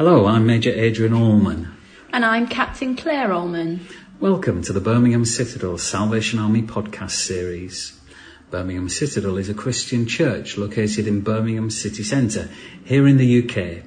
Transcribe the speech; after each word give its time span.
Hello, 0.00 0.24
I'm 0.24 0.46
Major 0.46 0.70
Adrian 0.70 1.12
Allman. 1.12 1.76
And 2.10 2.24
I'm 2.24 2.46
Captain 2.46 2.96
Claire 2.96 3.34
Allman. 3.34 3.86
Welcome 4.18 4.62
to 4.62 4.72
the 4.72 4.80
Birmingham 4.80 5.26
Citadel 5.26 5.76
Salvation 5.76 6.38
Army 6.38 6.62
podcast 6.62 7.10
series. 7.10 8.00
Birmingham 8.50 8.88
Citadel 8.88 9.36
is 9.36 9.50
a 9.50 9.54
Christian 9.54 10.06
church 10.06 10.56
located 10.56 11.06
in 11.06 11.20
Birmingham 11.20 11.68
city 11.68 12.02
centre, 12.02 12.48
here 12.82 13.06
in 13.06 13.18
the 13.18 13.44
UK. 13.44 13.84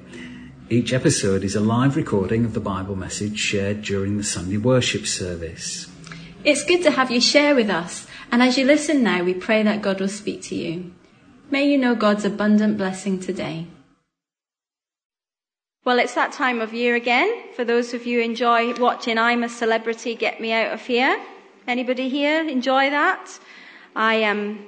Each 0.70 0.92
episode 0.92 1.42
is 1.42 1.56
a 1.56 1.60
live 1.60 1.96
recording 1.96 2.44
of 2.44 2.54
the 2.54 2.60
Bible 2.60 2.94
message 2.94 3.36
shared 3.36 3.82
during 3.82 4.16
the 4.16 4.22
Sunday 4.22 4.58
worship 4.58 5.08
service. 5.08 5.90
It's 6.44 6.64
good 6.64 6.84
to 6.84 6.92
have 6.92 7.10
you 7.10 7.20
share 7.20 7.56
with 7.56 7.70
us, 7.70 8.06
and 8.30 8.40
as 8.40 8.56
you 8.56 8.64
listen 8.64 9.02
now, 9.02 9.24
we 9.24 9.34
pray 9.34 9.64
that 9.64 9.82
God 9.82 9.98
will 9.98 10.06
speak 10.06 10.42
to 10.42 10.54
you. 10.54 10.92
May 11.50 11.68
you 11.68 11.76
know 11.76 11.96
God's 11.96 12.24
abundant 12.24 12.78
blessing 12.78 13.18
today. 13.18 13.66
Well, 15.84 15.98
it's 15.98 16.14
that 16.14 16.32
time 16.32 16.62
of 16.62 16.72
year 16.72 16.94
again. 16.94 17.42
For 17.54 17.62
those 17.62 17.92
of 17.92 18.06
you 18.06 18.22
enjoy 18.22 18.72
watching 18.80 19.18
I'm 19.18 19.44
a 19.44 19.50
Celebrity, 19.50 20.14
Get 20.14 20.40
Me 20.40 20.50
Out 20.50 20.72
of 20.72 20.80
Here. 20.80 21.20
Anybody 21.68 22.08
here 22.08 22.48
enjoy 22.48 22.88
that? 22.88 23.38
I 23.94 24.14
am. 24.14 24.38
Um, 24.38 24.66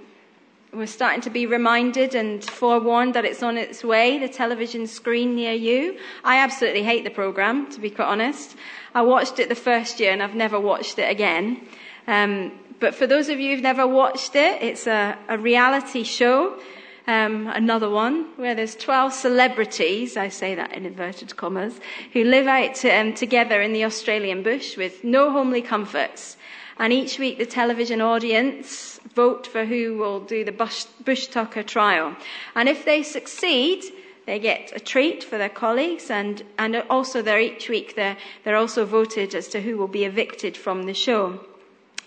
we're 0.75 0.87
starting 0.87 1.23
to 1.23 1.31
be 1.31 1.47
reminded 1.47 2.15
and 2.15 2.45
forewarned 2.45 3.15
that 3.15 3.25
it's 3.25 3.43
on 3.43 3.57
its 3.57 3.83
way, 3.83 4.19
the 4.19 4.29
television 4.29 4.87
screen 4.87 5.35
near 5.35 5.55
you. 5.55 5.99
I 6.23 6.37
absolutely 6.37 6.83
hate 6.83 7.05
the 7.05 7.11
program, 7.11 7.71
to 7.71 7.81
be 7.81 7.89
quite 7.89 8.09
honest. 8.09 8.55
I 8.95 9.01
watched 9.01 9.39
it 9.39 9.49
the 9.49 9.55
first 9.55 9.99
year 9.99 10.13
and 10.13 10.23
I've 10.23 10.35
never 10.35 10.61
watched 10.61 10.99
it 10.99 11.11
again. 11.11 11.67
Um, 12.07 12.53
but 12.79 12.95
for 12.95 13.07
those 13.07 13.31
of 13.31 13.41
you 13.41 13.55
who've 13.55 13.63
never 13.63 13.87
watched 13.87 14.37
it, 14.37 14.61
it's 14.61 14.87
a, 14.87 15.17
a 15.31 15.39
reality 15.39 16.03
show 16.03 16.61
um, 17.07 17.47
another 17.49 17.89
one 17.89 18.27
where 18.37 18.55
there's 18.55 18.75
12 18.75 19.13
celebrities, 19.13 20.17
I 20.17 20.29
say 20.29 20.55
that 20.55 20.73
in 20.73 20.85
inverted 20.85 21.37
commas, 21.37 21.81
who 22.13 22.25
live 22.25 22.47
out 22.47 22.85
um, 22.85 23.15
together 23.15 23.61
in 23.61 23.73
the 23.73 23.85
Australian 23.85 24.43
bush 24.43 24.77
with 24.77 25.05
no 25.05 25.31
homely 25.31 25.63
comforts. 25.63 26.37
And 26.79 26.93
each 26.93 27.19
week 27.19 27.39
the 27.39 27.47
television 27.47 28.01
audience 28.01 29.01
vote 29.15 29.47
for 29.47 29.65
who 29.65 29.97
will 29.97 30.21
do 30.21 30.45
the 30.45 30.53
bush, 30.53 30.85
bush 31.05 31.29
tucker 31.29 31.63
trial. 31.63 32.17
And 32.55 32.69
if 32.69 32.85
they 32.85 33.03
succeed, 33.03 33.85
they 34.27 34.39
get 34.41 34.73
a 34.75 34.81
treat 34.81 35.23
for 35.23 35.39
their 35.39 35.49
colleagues 35.49 36.11
and, 36.11 36.43
and 36.59 36.77
also 36.91 37.23
they're 37.23 37.41
each 37.41 37.69
week 37.69 37.95
they're, 37.95 38.17
they're 38.45 38.57
also 38.57 38.85
voted 38.85 39.35
as 39.35 39.49
to 39.49 39.61
who 39.61 39.77
will 39.77 39.89
be 39.89 40.05
evicted 40.05 40.57
from 40.57 40.83
the 40.83 40.95
show. 40.95 41.41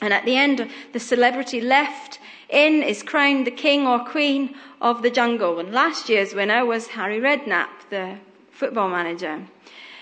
And 0.02 0.14
at 0.14 0.26
the 0.26 0.36
end, 0.36 0.70
the 0.94 1.00
celebrity 1.00 1.62
left 1.62 2.20
in 2.50 2.84
is 2.84 3.04
crowned 3.04 3.46
the 3.46 3.52
king 3.52 3.88
or 3.88 4.00
queen 4.00 4.56
of 4.82 5.02
the 5.02 5.10
jungle. 5.10 5.60
And 5.60 5.72
last 5.72 6.10
year's 6.10 6.34
winner 6.34 6.66
was 6.66 6.88
Harry 6.88 7.20
Redknapp, 7.20 7.70
the 7.90 8.18
football 8.52 8.90
manager. 8.90 9.46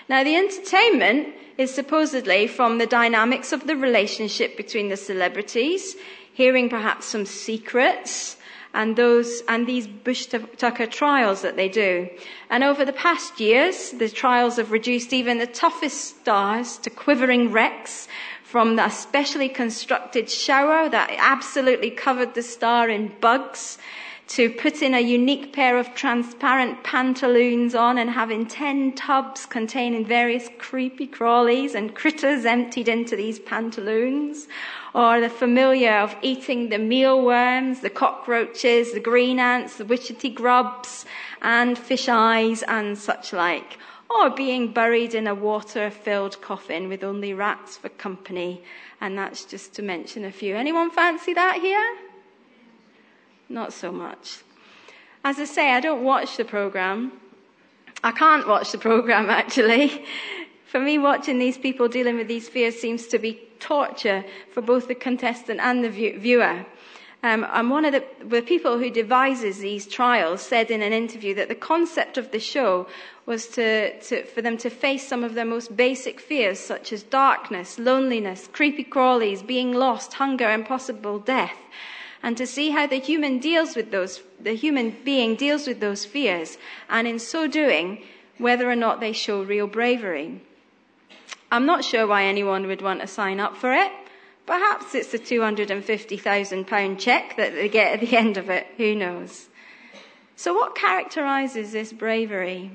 Now 0.09 0.23
the 0.23 0.35
entertainment 0.35 1.33
is 1.57 1.73
supposedly 1.73 2.47
from 2.47 2.77
the 2.77 2.87
dynamics 2.87 3.51
of 3.51 3.67
the 3.67 3.75
relationship 3.75 4.55
between 4.55 4.89
the 4.89 4.97
celebrities, 4.97 5.95
hearing 6.33 6.69
perhaps 6.69 7.07
some 7.07 7.25
secrets, 7.25 8.37
and 8.73 8.95
those 8.95 9.41
and 9.47 9.65
these 9.65 9.87
Bush 9.87 10.27
Tucker 10.27 10.85
trials 10.85 11.41
that 11.41 11.55
they 11.55 11.67
do. 11.67 12.07
And 12.49 12.63
over 12.63 12.85
the 12.85 12.93
past 12.93 13.39
years, 13.39 13.91
the 13.91 14.07
trials 14.07 14.57
have 14.57 14.71
reduced 14.71 15.13
even 15.13 15.39
the 15.39 15.47
toughest 15.47 16.19
stars 16.19 16.77
to 16.79 16.89
quivering 16.91 17.51
wrecks 17.51 18.07
from 18.47 18.77
the 18.77 18.87
specially 18.87 19.49
constructed 19.49 20.29
shower 20.29 20.87
that 20.87 21.13
absolutely 21.19 21.91
covered 21.91 22.33
the 22.33 22.41
star 22.41 22.87
in 22.87 23.11
bugs 23.19 23.77
to 24.25 24.49
putting 24.49 24.93
a 24.93 25.01
unique 25.01 25.51
pair 25.51 25.77
of 25.77 25.93
transparent 25.93 26.81
pantaloons 26.81 27.75
on 27.75 27.97
and 27.97 28.09
having 28.09 28.45
10 28.45 28.93
tubs 28.93 29.45
containing 29.45 30.05
various 30.05 30.49
creepy 30.59 31.05
crawlies 31.05 31.75
and 31.75 31.93
critters 31.93 32.45
emptied 32.45 32.87
into 32.87 33.17
these 33.17 33.37
pantaloons, 33.37 34.47
or 34.95 35.19
the 35.19 35.29
familiar 35.29 35.91
of 35.91 36.15
eating 36.21 36.69
the 36.69 36.77
mealworms, 36.77 37.81
the 37.81 37.89
cockroaches, 37.89 38.93
the 38.93 38.99
green 39.01 39.39
ants, 39.41 39.75
the 39.75 39.83
witchetty 39.83 40.33
grubs, 40.33 41.05
and 41.41 41.77
fish 41.77 42.07
eyes 42.07 42.63
and 42.63 42.97
such 42.97 43.33
like 43.33 43.77
or 44.09 44.29
being 44.29 44.71
buried 44.71 45.13
in 45.13 45.27
a 45.27 45.35
water 45.35 45.89
filled 45.89 46.41
coffin 46.41 46.87
with 46.87 47.03
only 47.03 47.33
rats 47.33 47.77
for 47.77 47.89
company. 47.89 48.63
And 49.01 49.17
that's 49.17 49.45
just 49.45 49.73
to 49.75 49.81
mention 49.81 50.25
a 50.25 50.31
few. 50.31 50.55
Anyone 50.55 50.91
fancy 50.91 51.33
that 51.33 51.59
here? 51.61 51.97
Not 53.49 53.73
so 53.73 53.91
much. 53.91 54.39
As 55.23 55.39
I 55.39 55.45
say, 55.45 55.71
I 55.71 55.79
don't 55.79 56.03
watch 56.03 56.37
the 56.37 56.45
program. 56.45 57.11
I 58.03 58.11
can't 58.11 58.47
watch 58.47 58.71
the 58.71 58.77
program 58.77 59.29
actually. 59.41 60.05
For 60.65 60.79
me, 60.79 60.97
watching 60.97 61.39
these 61.39 61.57
people 61.57 61.87
dealing 61.87 62.17
with 62.17 62.27
these 62.27 62.49
fears 62.49 62.75
seems 62.75 63.07
to 63.07 63.19
be 63.19 63.41
torture 63.59 64.25
for 64.53 64.61
both 64.61 64.87
the 64.87 64.95
contestant 64.95 65.59
and 65.61 65.83
the 65.83 65.89
viewer. 65.89 66.65
Um, 67.23 67.47
and 67.51 67.71
one 67.71 67.83
of 67.83 67.93
the, 67.93 68.03
the, 68.23 68.43
people 68.43 68.77
who 68.77 68.91
devises 68.91 69.57
these 69.57 69.87
trials 69.87 70.41
said 70.41 70.69
in 70.69 70.83
an 70.83 70.93
interview 70.93 71.33
that 71.35 71.47
the 71.47 71.55
concept 71.55 72.17
of 72.17 72.31
the 72.31 72.39
show 72.39 72.87
was 73.25 73.47
to, 73.49 73.99
to, 74.01 74.23
for 74.23 74.43
them 74.43 74.55
to 74.59 74.69
face 74.69 75.07
some 75.07 75.23
of 75.23 75.33
their 75.33 75.43
most 75.45 75.75
basic 75.75 76.19
fears, 76.19 76.59
such 76.59 76.93
as 76.93 77.01
darkness, 77.01 77.79
loneliness, 77.79 78.47
creepy 78.53 78.83
crawlies, 78.83 79.45
being 79.45 79.73
lost, 79.73 80.13
hunger, 80.13 80.45
and 80.45 80.65
possible 80.65 81.17
death, 81.17 81.57
and 82.21 82.37
to 82.37 82.45
see 82.45 82.69
how 82.69 82.85
the 82.85 82.99
human 82.99 83.39
deals 83.39 83.75
with 83.75 83.89
those, 83.89 84.21
the 84.39 84.53
human 84.53 84.95
being 85.03 85.35
deals 85.35 85.65
with 85.65 85.79
those 85.79 86.05
fears, 86.05 86.57
and 86.87 87.07
in 87.07 87.17
so 87.17 87.47
doing, 87.47 88.03
whether 88.37 88.69
or 88.69 88.75
not 88.75 88.99
they 88.99 89.11
show 89.11 89.41
real 89.41 89.67
bravery. 89.67 90.39
I'm 91.51 91.65
not 91.65 91.83
sure 91.83 92.05
why 92.05 92.25
anyone 92.25 92.67
would 92.67 92.83
want 92.83 93.01
to 93.01 93.07
sign 93.07 93.39
up 93.39 93.57
for 93.57 93.73
it. 93.73 93.91
Perhaps 94.47 94.95
it's 94.95 95.13
a 95.13 95.19
£250,000 95.19 96.97
cheque 96.97 97.35
that 97.35 97.53
they 97.53 97.67
get 97.67 97.93
at 97.93 97.99
the 97.99 98.17
end 98.23 98.37
of 98.37 98.49
it. 98.49 98.65
Who 98.77 98.95
knows? 98.95 99.49
So, 100.37 100.53
what 100.53 100.75
characterises 100.75 101.73
this 101.73 101.91
bravery? 101.91 102.71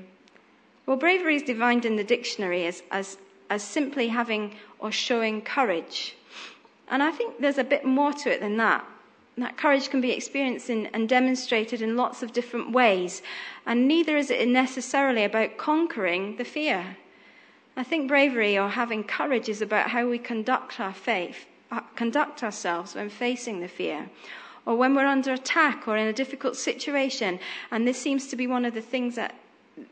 Well, 0.84 0.96
bravery 0.96 1.36
is 1.36 1.42
defined 1.42 1.84
in 1.84 1.96
the 1.96 2.04
dictionary 2.04 2.66
as, 2.66 2.82
as, 2.90 3.16
as 3.48 3.62
simply 3.62 4.08
having 4.08 4.56
or 4.80 4.92
showing 4.92 5.40
courage. 5.40 6.16
And 6.88 7.02
I 7.02 7.10
think 7.10 7.40
there's 7.40 7.58
a 7.58 7.64
bit 7.64 7.84
more 7.84 8.12
to 8.12 8.30
it 8.30 8.40
than 8.40 8.58
that. 8.58 8.84
That 9.38 9.56
courage 9.56 9.88
can 9.88 10.02
be 10.02 10.10
experienced 10.10 10.68
in, 10.68 10.86
and 10.86 11.08
demonstrated 11.08 11.80
in 11.80 11.96
lots 11.96 12.22
of 12.22 12.34
different 12.34 12.72
ways, 12.72 13.22
and 13.64 13.88
neither 13.88 14.18
is 14.18 14.30
it 14.30 14.46
necessarily 14.46 15.24
about 15.24 15.56
conquering 15.56 16.36
the 16.36 16.44
fear. 16.44 16.98
I 17.76 17.82
think 17.82 18.08
bravery 18.08 18.58
or 18.58 18.68
having 18.68 19.04
courage 19.04 19.48
is 19.48 19.62
about 19.62 19.88
how 19.88 20.06
we 20.06 20.18
conduct 20.18 20.78
our 20.78 20.92
faith, 20.92 21.46
Uh, 21.72 21.80
conduct 21.96 22.42
ourselves 22.42 22.94
when 22.94 23.08
facing 23.08 23.60
the 23.60 23.66
fear 23.66 24.10
or 24.66 24.76
when 24.76 24.94
we're 24.94 25.06
under 25.06 25.32
attack 25.32 25.88
or 25.88 25.96
in 25.96 26.06
a 26.06 26.12
difficult 26.12 26.54
situation. 26.54 27.40
And 27.70 27.88
this 27.88 27.98
seems 27.98 28.26
to 28.26 28.36
be 28.36 28.46
one 28.46 28.66
of 28.66 28.74
the 28.74 28.82
things 28.82 29.14
that 29.14 29.34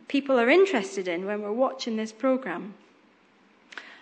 people 0.07 0.39
are 0.39 0.51
interested 0.51 1.09
in 1.09 1.25
when 1.25 1.41
we're 1.41 1.51
watching 1.53 1.97
this 1.97 2.13
program. 2.13 2.75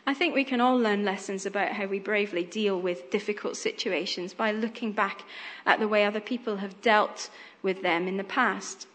I 0.08 0.12
think 0.12 0.34
we 0.34 0.42
can 0.42 0.60
all 0.60 0.76
learn 0.76 1.04
lessons 1.04 1.46
about 1.46 1.74
how 1.74 1.86
we 1.86 2.00
bravely 2.00 2.42
deal 2.42 2.80
with 2.80 3.12
difficult 3.12 3.56
situations 3.56 4.34
by 4.34 4.50
looking 4.50 4.90
back 4.90 5.22
at 5.64 5.78
the 5.78 5.86
way 5.86 6.04
other 6.04 6.18
people 6.18 6.56
have 6.56 6.82
dealt 6.82 7.30
with 7.62 7.82
them 7.82 8.08
in 8.08 8.16
the 8.16 8.24
past. 8.24 8.88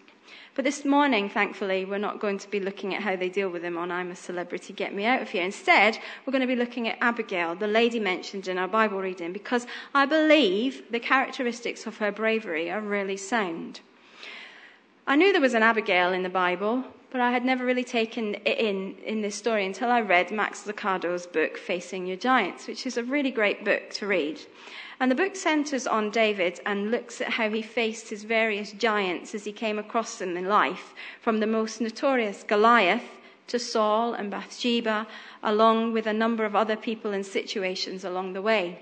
But 0.55 0.65
this 0.65 0.85
morning, 0.85 1.29
thankfully, 1.29 1.83
we're 1.83 1.97
not 1.97 2.19
going 2.19 2.37
to 2.37 2.49
be 2.49 2.59
looking 2.59 2.93
at 2.93 3.01
how 3.01 3.15
they 3.15 3.27
deal 3.27 3.49
with 3.49 3.63
him 3.63 3.75
on 3.75 3.91
I'm 3.91 4.11
a 4.11 4.15
Celebrity, 4.15 4.71
Get 4.71 4.93
Me 4.93 5.03
Out 5.03 5.23
of 5.23 5.29
Here. 5.29 5.43
Instead, 5.43 5.97
we're 6.25 6.31
going 6.31 6.41
to 6.41 6.47
be 6.47 6.55
looking 6.55 6.87
at 6.87 6.99
Abigail, 7.01 7.55
the 7.55 7.65
lady 7.65 7.99
mentioned 7.99 8.47
in 8.47 8.59
our 8.59 8.67
Bible 8.67 8.99
reading, 8.99 9.33
because 9.33 9.65
I 9.95 10.05
believe 10.05 10.83
the 10.91 10.99
characteristics 10.99 11.87
of 11.87 11.97
her 11.97 12.11
bravery 12.11 12.69
are 12.69 12.81
really 12.81 13.17
sound. 13.17 13.79
I 15.07 15.15
knew 15.15 15.31
there 15.31 15.41
was 15.41 15.55
an 15.55 15.63
Abigail 15.63 16.13
in 16.13 16.21
the 16.21 16.29
Bible, 16.29 16.83
but 17.09 17.19
I 17.19 17.31
had 17.31 17.43
never 17.43 17.65
really 17.65 17.83
taken 17.83 18.35
it 18.45 18.59
in 18.59 18.95
in 19.05 19.21
this 19.21 19.35
story 19.35 19.65
until 19.65 19.89
I 19.89 20.01
read 20.01 20.31
Max 20.31 20.67
Lucado's 20.67 21.25
book, 21.25 21.57
Facing 21.57 22.05
Your 22.05 22.17
Giants, 22.17 22.67
which 22.67 22.85
is 22.85 22.95
a 22.95 23.03
really 23.03 23.31
great 23.31 23.65
book 23.65 23.89
to 23.95 24.07
read. 24.07 24.39
And 24.99 25.09
the 25.09 25.15
book 25.15 25.35
centers 25.35 25.87
on 25.87 26.11
David 26.11 26.59
and 26.65 26.91
looks 26.91 27.19
at 27.19 27.29
how 27.29 27.49
he 27.49 27.61
faced 27.61 28.09
his 28.09 28.23
various 28.23 28.71
giants 28.71 29.33
as 29.33 29.45
he 29.45 29.51
came 29.51 29.79
across 29.79 30.17
them 30.17 30.37
in 30.37 30.47
life, 30.47 30.93
from 31.19 31.39
the 31.39 31.47
most 31.47 31.81
notorious 31.81 32.43
Goliath 32.43 33.09
to 33.47 33.59
Saul 33.59 34.13
and 34.13 34.31
Bathsheba, 34.31 35.07
along 35.41 35.93
with 35.93 36.07
a 36.07 36.13
number 36.13 36.45
of 36.45 36.55
other 36.55 36.75
people 36.75 37.11
and 37.11 37.25
situations 37.25 38.03
along 38.03 38.33
the 38.33 38.41
way. 38.41 38.79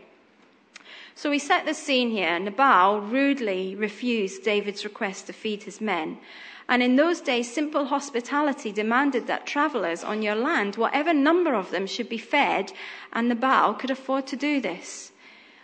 So 1.15 1.29
we 1.29 1.39
set 1.39 1.65
the 1.65 1.73
scene 1.73 2.09
here. 2.09 2.39
Nabal 2.39 3.01
rudely 3.01 3.75
refused 3.75 4.43
David's 4.43 4.83
request 4.83 5.27
to 5.27 5.33
feed 5.33 5.63
his 5.63 5.81
men. 5.81 6.17
And 6.69 6.81
in 6.81 6.95
those 6.95 7.19
days, 7.19 7.51
simple 7.51 7.85
hospitality 7.85 8.71
demanded 8.71 9.27
that 9.27 9.45
travelers 9.45 10.03
on 10.03 10.21
your 10.21 10.35
land, 10.35 10.77
whatever 10.77 11.13
number 11.13 11.53
of 11.53 11.71
them, 11.71 11.85
should 11.85 12.07
be 12.07 12.17
fed, 12.17 12.71
and 13.11 13.27
Nabal 13.27 13.73
could 13.73 13.89
afford 13.89 14.25
to 14.27 14.35
do 14.35 14.61
this. 14.61 15.10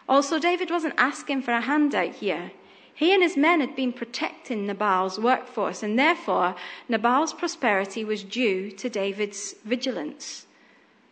Also, 0.07 0.39
David 0.39 0.71
wasn't 0.71 0.93
asking 0.97 1.41
for 1.41 1.51
a 1.51 1.61
handout 1.61 2.15
here. 2.15 2.51
He 2.93 3.13
and 3.13 3.21
his 3.21 3.37
men 3.37 3.59
had 3.59 3.75
been 3.75 3.93
protecting 3.93 4.65
Nabal's 4.65 5.19
workforce, 5.19 5.83
and 5.83 5.99
therefore 5.99 6.55
Nabal's 6.89 7.33
prosperity 7.33 8.03
was 8.03 8.23
due 8.23 8.71
to 8.71 8.89
David's 8.89 9.53
vigilance. 9.63 10.47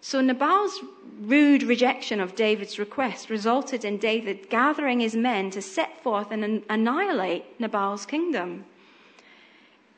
So 0.02 0.22
Nabal's 0.22 0.80
rude 1.20 1.64
rejection 1.64 2.20
of 2.20 2.36
David's 2.36 2.80
request 2.80 3.30
resulted 3.30 3.84
in 3.84 3.98
David 3.98 4.50
gathering 4.50 5.00
his 5.00 5.16
men 5.16 5.52
to 5.52 5.62
set 5.62 6.02
forth 6.02 6.32
and 6.32 6.64
annihilate 6.70 7.60
Nabal's 7.60 8.06
kingdom. 8.06 8.66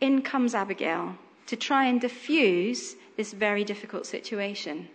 In 0.02 0.22
comes 0.22 0.56
Abigail 0.56 1.16
to 1.48 1.56
try 1.56 1.86
and 1.86 2.02
diffuse 2.02 2.96
this 3.16 3.34
very 3.34 3.64
difficult 3.64 4.06
situation. 4.06 4.90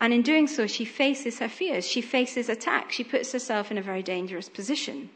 And 0.00 0.14
in 0.14 0.22
doing 0.22 0.46
so, 0.46 0.66
she 0.66 0.86
faces 0.86 1.38
her 1.40 1.48
fears. 1.48 1.86
She 1.86 2.00
faces 2.00 2.48
attack. 2.48 2.90
She 2.90 3.04
puts 3.04 3.32
herself 3.32 3.70
in 3.70 3.76
a 3.76 3.82
very 3.82 4.02
dangerous 4.02 4.48
position. 4.48 5.10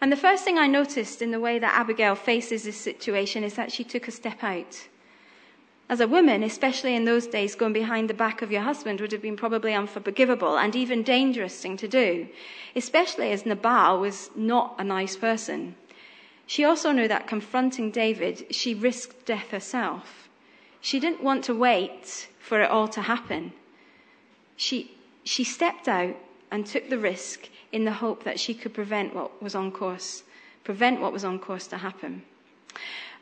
And 0.00 0.12
the 0.12 0.16
first 0.16 0.44
thing 0.44 0.58
I 0.58 0.66
noticed 0.66 1.22
in 1.22 1.30
the 1.30 1.40
way 1.40 1.58
that 1.58 1.74
Abigail 1.74 2.16
faces 2.16 2.64
this 2.64 2.76
situation 2.76 3.44
is 3.44 3.54
that 3.54 3.72
she 3.72 3.84
took 3.84 4.08
a 4.08 4.12
step 4.12 4.42
out. 4.42 4.88
As 5.88 6.00
a 6.00 6.08
woman, 6.08 6.42
especially 6.42 6.94
in 6.94 7.04
those 7.04 7.26
days, 7.26 7.54
going 7.54 7.72
behind 7.72 8.10
the 8.10 8.14
back 8.14 8.42
of 8.42 8.52
your 8.52 8.60
husband 8.60 9.00
would 9.00 9.12
have 9.12 9.22
been 9.22 9.36
probably 9.36 9.72
unforgivable 9.72 10.58
and 10.58 10.76
even 10.76 11.02
dangerous 11.02 11.58
thing 11.60 11.76
to 11.78 11.88
do, 11.88 12.28
especially 12.76 13.32
as 13.32 13.46
Nabal 13.46 13.98
was 13.98 14.30
not 14.36 14.74
a 14.78 14.84
nice 14.84 15.16
person. 15.16 15.76
She 16.46 16.64
also 16.64 16.92
knew 16.92 17.08
that 17.08 17.26
confronting 17.26 17.90
David, 17.90 18.54
she 18.54 18.74
risked 18.74 19.24
death 19.24 19.50
herself. 19.50 20.27
She 20.88 21.00
didn't 21.00 21.22
want 21.22 21.44
to 21.44 21.54
wait 21.54 22.28
for 22.38 22.62
it 22.62 22.70
all 22.70 22.88
to 22.88 23.02
happen. 23.02 23.52
She, 24.56 24.90
she 25.22 25.44
stepped 25.44 25.86
out 25.86 26.16
and 26.50 26.64
took 26.64 26.88
the 26.88 26.96
risk 26.96 27.50
in 27.70 27.84
the 27.84 27.92
hope 27.92 28.24
that 28.24 28.40
she 28.40 28.54
could 28.54 28.72
prevent 28.72 29.14
what 29.14 29.42
was 29.42 29.54
on 29.54 29.70
course, 29.70 30.22
prevent 30.64 30.98
what 31.02 31.12
was 31.12 31.26
on 31.26 31.40
course 31.40 31.66
to 31.66 31.76
happen. 31.76 32.22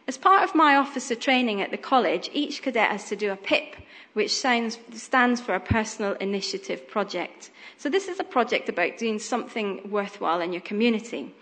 As 0.06 0.16
part 0.16 0.44
of 0.44 0.54
my 0.54 0.76
officer 0.76 1.16
training 1.16 1.60
at 1.60 1.72
the 1.72 1.76
college, 1.92 2.30
each 2.32 2.62
cadet 2.62 2.88
has 2.92 3.08
to 3.08 3.16
do 3.16 3.32
a 3.32 3.36
PIP, 3.50 3.74
which 4.12 4.32
stands, 4.32 4.78
stands 4.94 5.40
for 5.40 5.56
a 5.56 5.66
personal 5.76 6.12
initiative 6.20 6.86
project. 6.86 7.50
So 7.78 7.88
this 7.88 8.06
is 8.06 8.20
a 8.20 8.30
project 8.36 8.68
about 8.68 8.96
doing 8.96 9.18
something 9.18 9.90
worthwhile 9.90 10.40
in 10.40 10.52
your 10.52 10.62
community. 10.62 11.34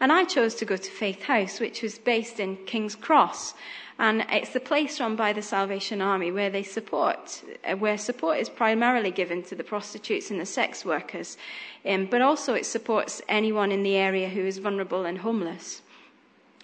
And 0.00 0.12
I 0.12 0.24
chose 0.24 0.54
to 0.56 0.64
go 0.64 0.76
to 0.76 0.90
Faith 0.90 1.22
House, 1.22 1.58
which 1.58 1.82
was 1.82 1.98
based 1.98 2.38
in 2.38 2.56
King's 2.66 2.94
Cross. 2.94 3.54
And 3.98 4.26
it's 4.30 4.52
the 4.52 4.60
place 4.60 5.00
run 5.00 5.16
by 5.16 5.32
the 5.32 5.40
Salvation 5.40 6.02
Army 6.02 6.30
where 6.30 6.50
they 6.50 6.62
support, 6.62 7.42
uh, 7.64 7.76
where 7.76 7.96
support 7.96 8.38
is 8.38 8.50
primarily 8.50 9.10
given 9.10 9.42
to 9.44 9.54
the 9.54 9.64
prostitutes 9.64 10.30
and 10.30 10.38
the 10.38 10.44
sex 10.44 10.84
workers. 10.84 11.38
Um, 11.84 12.06
but 12.06 12.20
also 12.20 12.52
it 12.52 12.66
supports 12.66 13.22
anyone 13.26 13.72
in 13.72 13.82
the 13.82 13.96
area 13.96 14.28
who 14.28 14.44
is 14.44 14.58
vulnerable 14.58 15.06
and 15.06 15.18
homeless. 15.18 15.80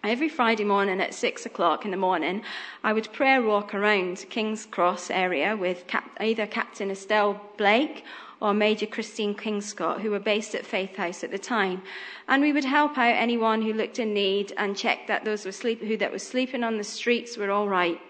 Every 0.04 0.28
Friday 0.28 0.64
morning 0.64 1.00
at 1.00 1.14
six 1.14 1.46
o'clock 1.46 1.84
in 1.84 1.90
the 1.90 1.96
morning, 1.96 2.42
I 2.84 2.92
would 2.92 3.12
prayer 3.12 3.40
walk 3.40 3.72
around 3.72 4.26
King's 4.28 4.66
Cross 4.66 5.10
area 5.10 5.56
with 5.56 5.86
Cap- 5.86 6.10
either 6.20 6.46
Captain 6.46 6.90
Estelle 6.90 7.40
Blake 7.56 8.04
or 8.42 8.52
Major 8.52 8.86
Christine 8.86 9.36
Kingscott, 9.36 10.00
who 10.00 10.10
were 10.10 10.18
based 10.18 10.56
at 10.56 10.66
Faith 10.66 10.96
House 10.96 11.22
at 11.22 11.30
the 11.30 11.38
time. 11.38 11.80
And 12.26 12.42
we 12.42 12.52
would 12.52 12.64
help 12.64 12.98
out 12.98 13.14
anyone 13.14 13.62
who 13.62 13.72
looked 13.72 14.00
in 14.00 14.12
need 14.12 14.52
and 14.56 14.76
check 14.76 15.06
that 15.06 15.24
those 15.24 15.44
were 15.44 15.52
sleep- 15.52 15.80
who 15.80 15.96
that 15.98 16.20
sleeping 16.20 16.64
on 16.64 16.76
the 16.76 16.82
streets 16.82 17.36
were 17.36 17.52
all 17.52 17.68
right. 17.68 18.00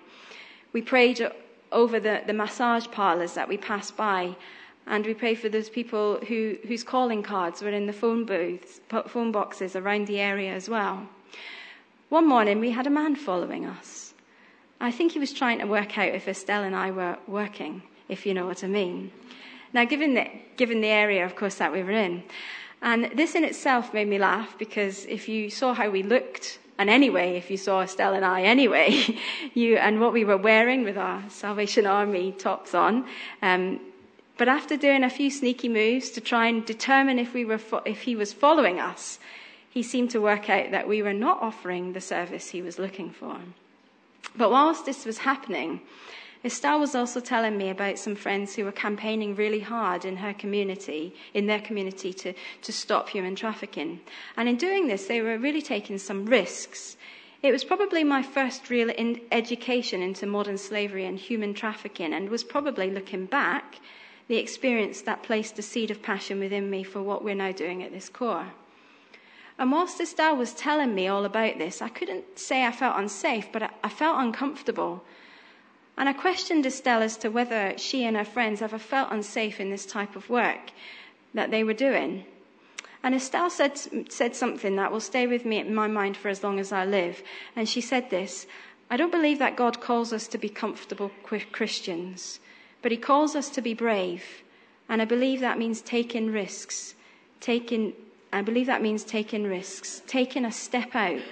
We 0.73 0.81
prayed 0.81 1.31
over 1.70 2.00
the, 2.00 2.23
the 2.26 2.32
massage 2.32 2.87
parlours 2.90 3.34
that 3.34 3.46
we 3.46 3.58
passed 3.58 3.94
by. 3.94 4.34
And 4.87 5.05
we 5.05 5.12
prayed 5.12 5.38
for 5.38 5.50
those 5.50 5.69
people 5.69 6.19
who, 6.26 6.56
whose 6.67 6.82
calling 6.82 7.23
cards 7.23 7.61
were 7.61 7.69
in 7.69 7.87
the 7.87 7.93
phone 7.93 8.25
booths, 8.25 8.81
phone 9.08 9.32
boxes 9.32 9.76
around 9.76 10.06
the 10.06 10.19
area 10.19 10.55
as 10.55 10.67
well. 10.67 11.06
One 12.08 12.26
morning 12.26 12.58
we 12.58 12.70
had 12.70 12.87
a 12.87 12.90
man 12.90 13.17
following 13.17 13.67
us. 13.67 14.14
I 14.81 14.90
think 14.90 15.12
he 15.12 15.19
was 15.19 15.34
trying 15.34 15.58
to 15.58 15.67
work 15.67 15.99
out 15.99 16.14
if 16.14 16.26
Estelle 16.26 16.64
and 16.64 16.75
I 16.75 16.90
were 16.90 17.19
working, 17.29 17.82
if 18.08 18.25
you 18.25 18.32
know 18.32 18.46
what 18.46 18.64
I 18.64 18.67
mean. 18.67 19.12
Now, 19.73 19.85
given 19.85 20.15
the, 20.15 20.27
given 20.57 20.81
the 20.81 20.89
area, 20.89 21.25
of 21.25 21.35
course, 21.35 21.57
that 21.57 21.73
we 21.73 21.83
were 21.83 21.93
in, 21.93 22.23
and 22.83 23.11
this 23.15 23.35
in 23.35 23.45
itself 23.45 23.95
made 23.95 24.09
me 24.09 24.19
laugh 24.19 24.59
because 24.59 25.05
if 25.07 25.29
you 25.29 25.51
saw 25.51 25.73
how 25.73 25.89
we 25.89 26.03
looked, 26.03 26.59
and 26.79 26.91
anyway, 26.91 27.37
if 27.37 27.51
you 27.51 27.57
saw 27.57 27.81
Estelle 27.81 28.15
and 28.15 28.25
I 28.25 28.43
anyway, 28.43 29.19
you, 29.55 29.77
and 29.77 30.01
what 30.01 30.13
we 30.13 30.25
were 30.25 30.37
wearing 30.37 30.83
with 30.83 30.99
our 30.99 31.23
Salvation 31.29 31.87
Army 31.87 32.33
tops 32.33 32.75
on, 32.75 33.07
um, 33.41 33.81
but 34.37 34.49
after 34.49 34.77
doing 34.77 35.05
a 35.05 35.11
few 35.11 35.31
sneaky 35.31 35.69
moves 35.69 36.11
to 36.11 36.21
try 36.21 36.47
and 36.47 36.67
determine 36.67 37.19
if, 37.19 37.33
we 37.33 37.45
were 37.45 37.59
fo- 37.59 37.83
if 37.85 38.03
he 38.03 38.17
was 38.17 38.33
following 38.33 38.81
us, 38.81 39.19
he 39.71 39.83
seemed 39.83 40.11
to 40.11 40.21
work 40.21 40.51
out 40.51 40.71
that 40.71 40.89
we 40.89 41.03
were 41.03 41.15
not 41.15 41.41
offering 41.41 41.93
the 41.93 42.01
service 42.01 42.49
he 42.49 42.61
was 42.61 42.79
looking 42.79 43.11
for. 43.11 43.39
But 44.37 44.51
whilst 44.51 44.85
this 44.85 45.05
was 45.05 45.19
happening, 45.19 45.81
Estelle 46.44 46.81
was 46.81 46.97
also 46.97 47.21
telling 47.21 47.56
me 47.56 47.71
about 47.71 47.99
some 47.99 48.17
friends 48.17 48.56
who 48.56 48.65
were 48.65 48.73
campaigning 48.73 49.37
really 49.37 49.61
hard 49.61 50.05
in 50.05 50.17
her 50.17 50.35
community, 50.35 51.15
in 51.35 51.47
their 51.47 51.61
community, 51.61 52.12
to, 52.12 52.33
to 52.62 52.73
stop 52.73 53.09
human 53.09 53.37
trafficking. 53.37 54.00
And 54.37 54.49
in 54.49 54.56
doing 54.56 54.89
this, 54.89 55.06
they 55.06 55.21
were 55.21 55.39
really 55.39 55.62
taking 55.62 55.99
some 55.99 56.27
risks. 56.27 56.97
It 57.43 57.53
was 57.53 57.62
probably 57.62 58.03
my 58.03 58.23
first 58.23 58.71
real 58.71 58.91
in 58.91 59.21
education 59.31 60.03
into 60.03 60.27
modern 60.27 60.59
slavery 60.59 61.05
and 61.05 61.17
human 61.17 61.55
trafficking, 61.55 62.12
and 62.12 62.29
was 62.29 62.43
probably 62.43 62.91
looking 62.91 63.27
back 63.27 63.79
the 64.27 64.37
experience 64.37 65.03
that 65.03 65.23
placed 65.23 65.59
a 65.61 65.62
seed 65.62 65.93
of 65.93 66.03
passion 66.03 66.41
within 66.41 66.71
me 66.71 66.83
for 66.83 67.03
what 67.03 67.23
we're 67.23 67.35
now 67.37 67.53
doing 67.53 67.85
at 67.85 67.93
this 67.93 68.09
core. 68.09 68.49
And 69.59 69.71
whilst 69.71 70.00
Estelle 70.00 70.37
was 70.37 70.55
telling 70.55 70.93
me 70.93 71.06
all 71.06 71.25
about 71.25 71.59
this, 71.59 71.81
I 71.81 71.89
couldn't 71.89 72.37
say 72.37 72.65
I 72.65 72.73
felt 72.73 72.99
unsafe, 72.99 73.53
but 73.53 73.71
I 73.85 73.89
felt 73.89 74.21
uncomfortable 74.21 75.05
and 75.97 76.09
I 76.09 76.12
questioned 76.12 76.65
Estelle 76.65 77.03
as 77.03 77.17
to 77.19 77.29
whether 77.29 77.77
she 77.77 78.05
and 78.05 78.17
her 78.17 78.25
friends 78.25 78.62
ever 78.62 78.79
felt 78.79 79.12
unsafe 79.12 79.61
in 79.61 79.71
this 79.71 79.87
type 79.87 80.17
of 80.17 80.31
work 80.31 80.71
that 81.35 81.50
they 81.50 81.62
were 81.62 81.75
doing. 81.75 82.25
And 83.03 83.15
Estelle 83.15 83.50
said, 83.50 83.79
said 84.11 84.35
something 84.37 84.77
that 84.77 84.93
will 84.93 85.00
stay 85.00 85.27
with 85.27 85.44
me 85.44 85.59
in 85.59 85.75
my 85.75 85.89
mind 85.89 86.17
for 86.17 86.29
as 86.29 86.43
long 86.43 86.61
as 86.61 86.73
I 86.73 86.85
live. 86.85 87.23
And 87.56 87.69
she 87.69 87.81
said 87.81 88.11
this 88.11 88.47
I 88.91 88.97
don't 88.97 89.11
believe 89.11 89.39
that 89.39 89.56
God 89.56 89.81
calls 89.81 90.12
us 90.12 90.29
to 90.29 90.39
be 90.39 90.49
comfortable 90.49 91.11
Christians, 91.53 92.41
but 92.81 92.93
He 92.93 92.99
calls 92.99 93.35
us 93.35 93.49
to 93.50 93.62
be 93.62 93.75
brave. 93.75 94.43
And 94.89 95.00
I 95.00 95.05
believe 95.05 95.41
that 95.41 95.59
means 95.59 95.81
taking 95.81 96.33
risks. 96.33 96.94
Taking, 97.41 97.93
I 98.33 98.43
believe 98.43 98.67
that 98.67 98.83
means 98.83 99.03
taking 99.03 99.44
risks, 99.44 100.03
taking 100.06 100.44
a 100.44 100.53
step 100.53 100.94
out 100.94 101.23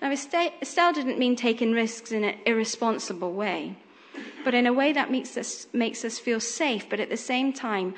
now, 0.00 0.12
Estelle 0.12 0.92
didn't 0.92 1.18
mean 1.18 1.34
taking 1.34 1.72
risks 1.72 2.12
in 2.12 2.24
an 2.24 2.36
irresponsible 2.46 3.32
way, 3.32 3.76
but 4.44 4.54
in 4.54 4.66
a 4.66 4.72
way 4.72 4.92
that 4.92 5.10
makes 5.10 5.36
us, 5.36 5.66
makes 5.72 6.04
us 6.04 6.18
feel 6.18 6.40
safe, 6.40 6.88
but 6.88 7.00
at 7.00 7.10
the 7.10 7.16
same 7.16 7.52
time, 7.52 7.94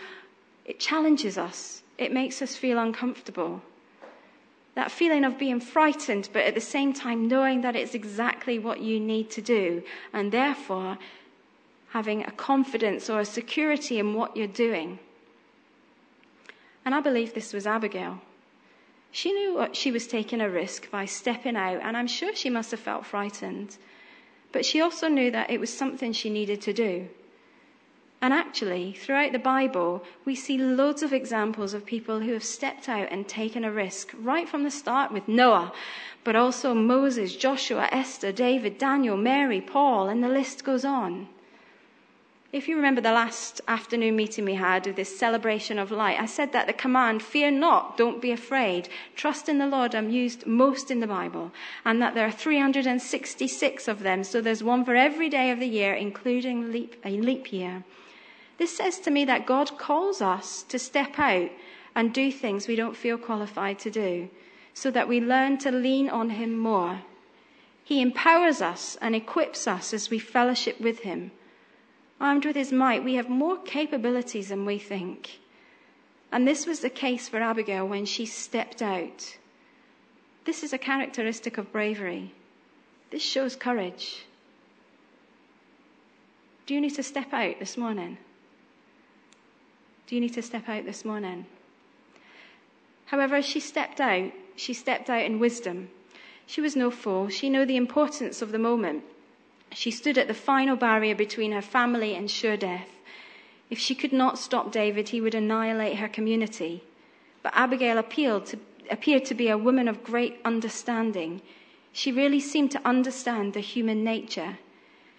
it 0.65 0.81
challenges 0.81 1.37
us. 1.37 1.83
It 1.99 2.13
makes 2.13 2.41
us 2.41 2.57
feel 2.57 2.79
uncomfortable. 2.79 3.63
That 4.75 4.91
feeling 4.91 5.25
of 5.25 5.39
being 5.39 5.61
frightened, 5.61 6.31
but 6.33 6.45
at 6.45 6.55
the 6.55 6.61
same 6.61 6.93
time 6.93 7.29
knowing 7.29 7.61
that 7.61 7.77
it's 7.77 7.95
exactly 7.95 8.59
what 8.59 8.81
you 8.81 8.99
need 8.99 9.31
to 9.33 9.43
do, 9.43 9.83
and 10.13 10.33
therefore 10.33 10.97
having 11.91 12.25
a 12.25 12.31
confidence 12.31 13.11
or 13.11 13.21
a 13.21 13.25
security 13.25 13.99
in 13.99 14.15
what 14.15 14.37
you're 14.37 14.47
doing. 14.47 14.99
And 16.85 16.95
I 16.95 17.01
believe 17.01 17.35
this 17.35 17.53
was 17.53 17.67
Abigail. 17.67 18.21
She 19.13 19.33
knew 19.33 19.67
she 19.73 19.91
was 19.91 20.07
taking 20.07 20.41
a 20.41 20.49
risk 20.49 20.91
by 20.91 21.05
stepping 21.05 21.57
out, 21.57 21.81
and 21.83 21.97
I'm 21.97 22.07
sure 22.07 22.35
she 22.35 22.51
must 22.51 22.71
have 22.71 22.81
felt 22.81 23.05
frightened. 23.05 23.77
But 24.53 24.65
she 24.65 24.81
also 24.81 25.09
knew 25.09 25.31
that 25.31 25.51
it 25.51 25.61
was 25.61 25.73
something 25.73 26.13
she 26.13 26.31
needed 26.31 26.61
to 26.63 26.73
do. 26.73 27.09
And 28.23 28.35
actually, 28.35 28.93
throughout 28.93 29.33
the 29.33 29.39
Bible, 29.39 30.05
we 30.25 30.35
see 30.35 30.59
loads 30.59 31.03
of 31.03 31.13
examples 31.13 31.73
of 31.73 31.87
people 31.87 32.21
who 32.21 32.35
have 32.35 32.45
stepped 32.45 32.89
out 32.89 33.09
and 33.11 33.27
taken 33.27 33.65
a 33.65 33.73
risk 33.73 34.15
right 34.21 34.49
from 34.49 34.63
the 34.63 34.71
start 34.71 35.11
with 35.11 35.27
Noah, 35.27 35.73
but 36.23 36.37
also 36.37 36.75
Moses, 36.75 37.35
Joshua, 37.35 37.89
Esther, 37.91 38.31
David, 38.31 38.77
Daniel, 38.77 39.17
Mary, 39.17 39.61
Paul, 39.61 40.09
and 40.09 40.23
the 40.23 40.29
list 40.29 40.65
goes 40.65 40.85
on. 40.85 41.29
If 42.53 42.67
you 42.67 42.75
remember 42.75 43.01
the 43.01 43.13
last 43.13 43.61
afternoon 43.69 44.17
meeting 44.17 44.45
we 44.45 44.55
had 44.55 44.89
of 44.89 44.97
this 44.97 45.17
celebration 45.17 45.79
of 45.79 45.93
light, 45.93 46.19
I 46.19 46.27
said 46.27 46.51
that 46.53 46.67
the 46.67 46.73
command, 46.73 47.23
fear 47.23 47.49
not, 47.49 47.97
don't 47.97 48.21
be 48.21 48.33
afraid, 48.33 48.89
trust 49.15 49.49
in 49.49 49.59
the 49.59 49.69
Lord, 49.69 49.95
I'm 49.95 50.11
used 50.11 50.49
most 50.49 50.91
in 50.91 50.99
the 50.99 51.07
Bible, 51.07 51.53
and 51.85 52.03
that 52.03 52.17
there 52.17 52.27
are 52.27 52.33
366 52.33 53.87
of 53.87 54.01
them, 54.01 54.25
so 54.25 54.41
there's 54.41 54.65
one 54.65 54.85
for 54.85 54.97
every 54.97 55.29
day 55.29 55.53
of 55.53 55.61
the 55.61 55.69
year, 55.69 55.95
including 55.95 56.73
leap, 56.73 56.97
a 57.05 57.11
leap 57.11 57.53
year. 57.53 57.85
This 58.59 58.77
says 58.77 58.99
to 59.01 59.13
me 59.13 59.25
that 59.27 59.47
God 59.47 59.79
calls 59.79 60.21
us 60.21 60.65
to 60.65 60.79
step 60.79 61.21
out 61.21 61.53
and 61.95 62.13
do 62.13 62.33
things 62.33 62.67
we 62.67 62.75
don't 62.75 62.97
feel 62.97 63.17
qualified 63.17 63.79
to 63.79 63.93
do, 63.93 64.29
so 64.75 64.91
that 64.91 65.07
we 65.07 65.21
learn 65.21 65.57
to 65.59 65.71
lean 65.71 66.11
on 66.11 66.31
Him 66.31 66.59
more. 66.59 67.03
He 67.85 68.03
empowers 68.03 68.61
us 68.61 68.99
and 69.01 69.15
equips 69.15 69.69
us 69.69 69.95
as 69.95 70.11
we 70.11 70.19
fellowship 70.19 70.81
with 70.81 71.01
Him. 71.01 71.31
Armed 72.21 72.45
with 72.45 72.57
his 72.57 72.71
might, 72.71 73.03
we 73.03 73.15
have 73.15 73.31
more 73.31 73.57
capabilities 73.57 74.51
than 74.51 74.67
we 74.67 74.79
think. 74.79 75.39
And 76.31 76.47
this 76.47 76.67
was 76.67 76.81
the 76.81 76.91
case 76.91 77.29
for 77.29 77.39
Abigail 77.39 77.89
when 77.89 78.05
she 78.05 78.27
stepped 78.27 78.83
out. 78.83 79.39
This 80.45 80.63
is 80.63 80.73
a 80.73 80.79
characteristic 80.79 81.59
of 81.59 81.73
bravery. 81.73 82.33
This 83.11 83.23
shows 83.23 83.57
courage. 83.57 84.27
Do 86.67 86.75
you 86.75 86.81
need 86.81 86.95
to 86.95 87.03
step 87.03 87.33
out 87.33 87.59
this 87.59 87.77
morning? 87.77 88.19
Do 90.07 90.15
you 90.15 90.21
need 90.21 90.35
to 90.35 90.43
step 90.43 90.69
out 90.69 90.85
this 90.85 91.05
morning? 91.05 91.47
However, 93.07 93.37
as 93.37 93.45
she 93.45 93.61
stepped 93.61 94.01
out, 94.01 94.31
she 94.57 94.75
stepped 94.75 95.11
out 95.11 95.25
in 95.25 95.41
wisdom. 95.41 95.89
She 96.47 96.61
was 96.61 96.77
no 96.77 96.91
fool. 96.91 97.29
She 97.29 97.49
knew 97.51 97.65
the 97.65 97.77
importance 97.77 98.43
of 98.43 98.53
the 98.53 98.59
moment. 98.59 99.05
She 99.73 99.91
stood 99.91 100.19
at 100.19 100.27
the 100.29 100.35
final 100.35 100.77
barrier 100.77 101.15
between 101.15 101.53
her 101.53 101.63
family 101.63 102.15
and 102.15 102.31
sure 102.31 102.57
death. 102.57 102.89
If 103.71 103.79
she 103.79 103.95
could 103.95 104.13
not 104.13 104.39
stop 104.39 104.73
David, 104.73 105.11
he 105.11 105.21
would 105.21 105.35
annihilate 105.35 105.99
her 105.99 106.09
community. 106.09 106.83
But 107.43 107.53
Abigail 107.55 107.97
appealed 107.97 108.47
to, 108.47 108.59
appeared 108.91 109.25
to 109.27 109.35
be 109.35 109.49
a 109.49 109.57
woman 109.57 109.87
of 109.87 110.03
great 110.03 110.41
understanding. 110.45 111.41
She 111.93 112.11
really 112.11 112.41
seemed 112.41 112.73
to 112.73 112.85
understand 112.85 113.53
the 113.53 113.61
human 113.61 114.03
nature. 114.03 114.59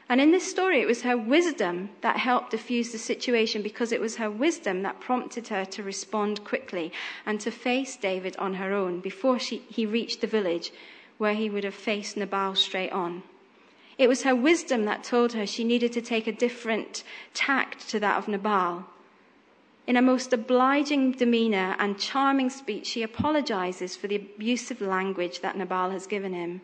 And 0.10 0.20
in 0.20 0.32
this 0.32 0.50
story, 0.52 0.82
it 0.82 0.88
was 0.88 1.04
her 1.04 1.18
wisdom 1.18 1.92
that 2.02 2.18
helped 2.18 2.52
diffuse 2.52 2.92
the 2.92 2.98
situation 2.98 3.62
because 3.62 3.94
it 3.94 4.02
was 4.02 4.18
her 4.18 4.30
wisdom 4.30 4.82
that 4.82 5.00
prompted 5.00 5.48
her 5.48 5.64
to 5.64 5.84
respond 5.84 6.44
quickly 6.44 6.92
and 7.26 7.40
to 7.40 7.50
face 7.50 7.96
David 7.96 8.36
on 8.36 8.56
her 8.56 8.74
own 8.74 9.00
before 9.00 9.40
she, 9.40 9.60
he 9.70 9.86
reached 9.86 10.20
the 10.20 10.28
village 10.28 10.74
where 11.18 11.36
he 11.36 11.50
would 11.50 11.64
have 11.64 11.74
faced 11.74 12.18
Nabal 12.18 12.56
straight 12.56 12.92
on. 12.92 13.24
It 14.02 14.10
was 14.10 14.24
her 14.24 14.34
wisdom 14.34 14.86
that 14.86 15.04
told 15.04 15.34
her 15.34 15.46
she 15.46 15.64
needed 15.64 15.92
to 15.94 16.02
take 16.02 16.26
a 16.26 16.32
different 16.32 17.04
tact 17.36 17.88
to 17.90 18.00
that 18.00 18.18
of 18.18 18.28
Nabal. 18.28 18.88
In 19.86 19.96
a 19.96 20.02
most 20.02 20.34
obliging 20.34 21.12
demeanor 21.12 21.76
and 21.78 22.00
charming 22.00 22.50
speech, 22.50 22.88
she 22.88 23.04
apologizes 23.04 23.96
for 23.96 24.08
the 24.08 24.16
abusive 24.16 24.82
language 24.82 25.42
that 25.42 25.56
Nabal 25.56 25.92
has 25.92 26.08
given 26.08 26.34
him. 26.34 26.62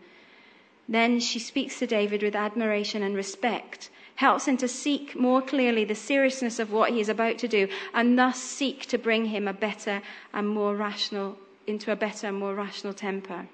Then 0.90 1.20
she 1.20 1.38
speaks 1.38 1.78
to 1.78 1.86
David 1.86 2.24
with 2.24 2.36
admiration 2.36 3.04
and 3.04 3.16
respect, 3.16 3.92
helps 4.16 4.48
him 4.48 4.58
to 4.58 4.68
seek 4.68 5.16
more 5.16 5.44
clearly 5.44 5.86
the 5.86 5.94
seriousness 5.94 6.58
of 6.58 6.72
what 6.72 6.90
he 6.90 7.00
is 7.00 7.08
about 7.08 7.38
to 7.38 7.48
do, 7.48 7.68
and 7.94 8.18
thus 8.18 8.42
seek 8.42 8.88
to 8.88 8.98
bring 8.98 9.26
him 9.26 9.48
a 9.48 9.54
better 9.54 10.02
and 10.34 10.50
more 10.50 10.76
rational, 10.76 11.38
into 11.68 11.92
a 11.92 11.96
better 11.96 12.30
and 12.30 12.40
more 12.40 12.56
rational 12.56 12.96
temper. 12.96 13.48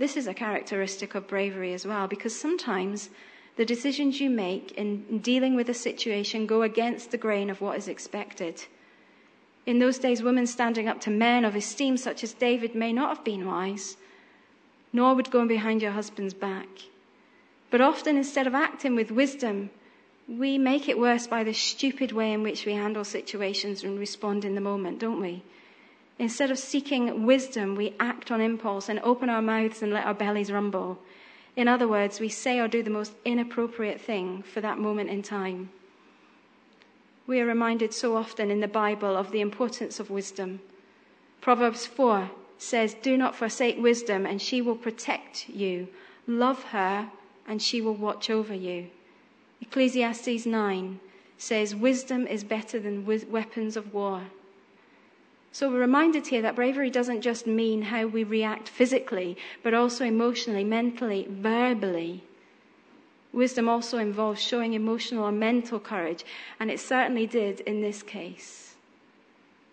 This 0.00 0.16
is 0.16 0.26
a 0.26 0.32
characteristic 0.32 1.14
of 1.14 1.28
bravery 1.28 1.74
as 1.74 1.86
well, 1.86 2.08
because 2.08 2.34
sometimes 2.34 3.10
the 3.56 3.66
decisions 3.66 4.18
you 4.18 4.30
make 4.30 4.72
in 4.72 5.18
dealing 5.18 5.54
with 5.54 5.68
a 5.68 5.74
situation 5.74 6.46
go 6.46 6.62
against 6.62 7.10
the 7.10 7.18
grain 7.18 7.50
of 7.50 7.60
what 7.60 7.76
is 7.76 7.86
expected. 7.86 8.64
In 9.66 9.78
those 9.78 9.98
days, 9.98 10.22
women 10.22 10.46
standing 10.46 10.88
up 10.88 11.02
to 11.02 11.10
men 11.10 11.44
of 11.44 11.54
esteem 11.54 11.98
such 11.98 12.24
as 12.24 12.32
David 12.32 12.74
may 12.74 12.94
not 12.94 13.14
have 13.14 13.24
been 13.26 13.46
wise 13.46 13.98
nor 14.90 15.14
would 15.14 15.30
going 15.30 15.48
behind 15.48 15.82
your 15.82 15.92
husband's 15.92 16.32
back. 16.32 16.68
But 17.70 17.82
often, 17.82 18.16
instead 18.16 18.46
of 18.46 18.54
acting 18.54 18.96
with 18.96 19.10
wisdom, 19.10 19.68
we 20.26 20.56
make 20.56 20.88
it 20.88 20.98
worse 20.98 21.26
by 21.26 21.44
the 21.44 21.52
stupid 21.52 22.10
way 22.10 22.32
in 22.32 22.42
which 22.42 22.64
we 22.64 22.72
handle 22.72 23.04
situations 23.04 23.84
and 23.84 23.98
respond 23.98 24.46
in 24.46 24.54
the 24.54 24.62
moment, 24.62 24.98
don't 24.98 25.20
we? 25.20 25.42
Instead 26.20 26.50
of 26.50 26.58
seeking 26.58 27.24
wisdom, 27.24 27.74
we 27.74 27.94
act 27.98 28.30
on 28.30 28.42
impulse 28.42 28.90
and 28.90 29.00
open 29.00 29.30
our 29.30 29.40
mouths 29.40 29.80
and 29.80 29.90
let 29.90 30.04
our 30.04 30.12
bellies 30.12 30.52
rumble. 30.52 30.98
In 31.56 31.66
other 31.66 31.88
words, 31.88 32.20
we 32.20 32.28
say 32.28 32.58
or 32.58 32.68
do 32.68 32.82
the 32.82 32.90
most 32.90 33.14
inappropriate 33.24 33.98
thing 33.98 34.42
for 34.42 34.60
that 34.60 34.76
moment 34.76 35.08
in 35.08 35.22
time. 35.22 35.70
We 37.26 37.40
are 37.40 37.46
reminded 37.46 37.94
so 37.94 38.18
often 38.18 38.50
in 38.50 38.60
the 38.60 38.68
Bible 38.68 39.16
of 39.16 39.30
the 39.30 39.40
importance 39.40 39.98
of 39.98 40.10
wisdom. 40.10 40.60
Proverbs 41.40 41.86
4 41.86 42.30
says, 42.58 42.92
Do 42.92 43.16
not 43.16 43.34
forsake 43.34 43.78
wisdom, 43.78 44.26
and 44.26 44.42
she 44.42 44.60
will 44.60 44.76
protect 44.76 45.48
you. 45.48 45.88
Love 46.26 46.64
her, 46.64 47.08
and 47.48 47.62
she 47.62 47.80
will 47.80 47.94
watch 47.94 48.28
over 48.28 48.52
you. 48.52 48.90
Ecclesiastes 49.62 50.44
9 50.44 51.00
says, 51.38 51.74
Wisdom 51.74 52.26
is 52.26 52.44
better 52.44 52.78
than 52.78 53.06
weapons 53.06 53.74
of 53.74 53.94
war. 53.94 54.24
So 55.52 55.68
we're 55.68 55.80
reminded 55.80 56.28
here 56.28 56.42
that 56.42 56.54
bravery 56.54 56.90
doesn't 56.90 57.22
just 57.22 57.46
mean 57.46 57.82
how 57.82 58.06
we 58.06 58.22
react 58.22 58.68
physically, 58.68 59.36
but 59.62 59.74
also 59.74 60.04
emotionally, 60.04 60.62
mentally, 60.62 61.26
verbally. 61.28 62.22
Wisdom 63.32 63.68
also 63.68 63.98
involves 63.98 64.40
showing 64.40 64.74
emotional 64.74 65.24
or 65.24 65.32
mental 65.32 65.80
courage, 65.80 66.24
and 66.58 66.70
it 66.70 66.78
certainly 66.78 67.26
did 67.26 67.60
in 67.60 67.80
this 67.80 68.02
case. 68.02 68.74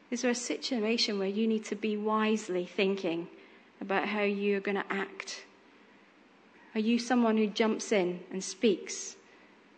Is 0.09 0.21
there 0.21 0.31
a 0.31 0.35
situation 0.35 1.19
where 1.19 1.27
you 1.27 1.47
need 1.47 1.65
to 1.65 1.75
be 1.75 1.97
wisely 1.97 2.65
thinking 2.65 3.27
about 3.81 4.07
how 4.07 4.21
you're 4.21 4.59
going 4.59 4.77
to 4.77 4.93
act? 4.93 5.43
Are 6.73 6.79
you 6.79 6.97
someone 6.97 7.37
who 7.37 7.47
jumps 7.47 7.91
in 7.91 8.21
and 8.31 8.43
speaks 8.43 9.15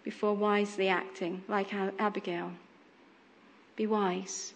before 0.04 0.34
wisely 0.34 0.88
acting, 0.88 1.44
like 1.48 1.74
Abigail? 1.74 2.52
Be 3.76 3.88
wise. 3.88 4.54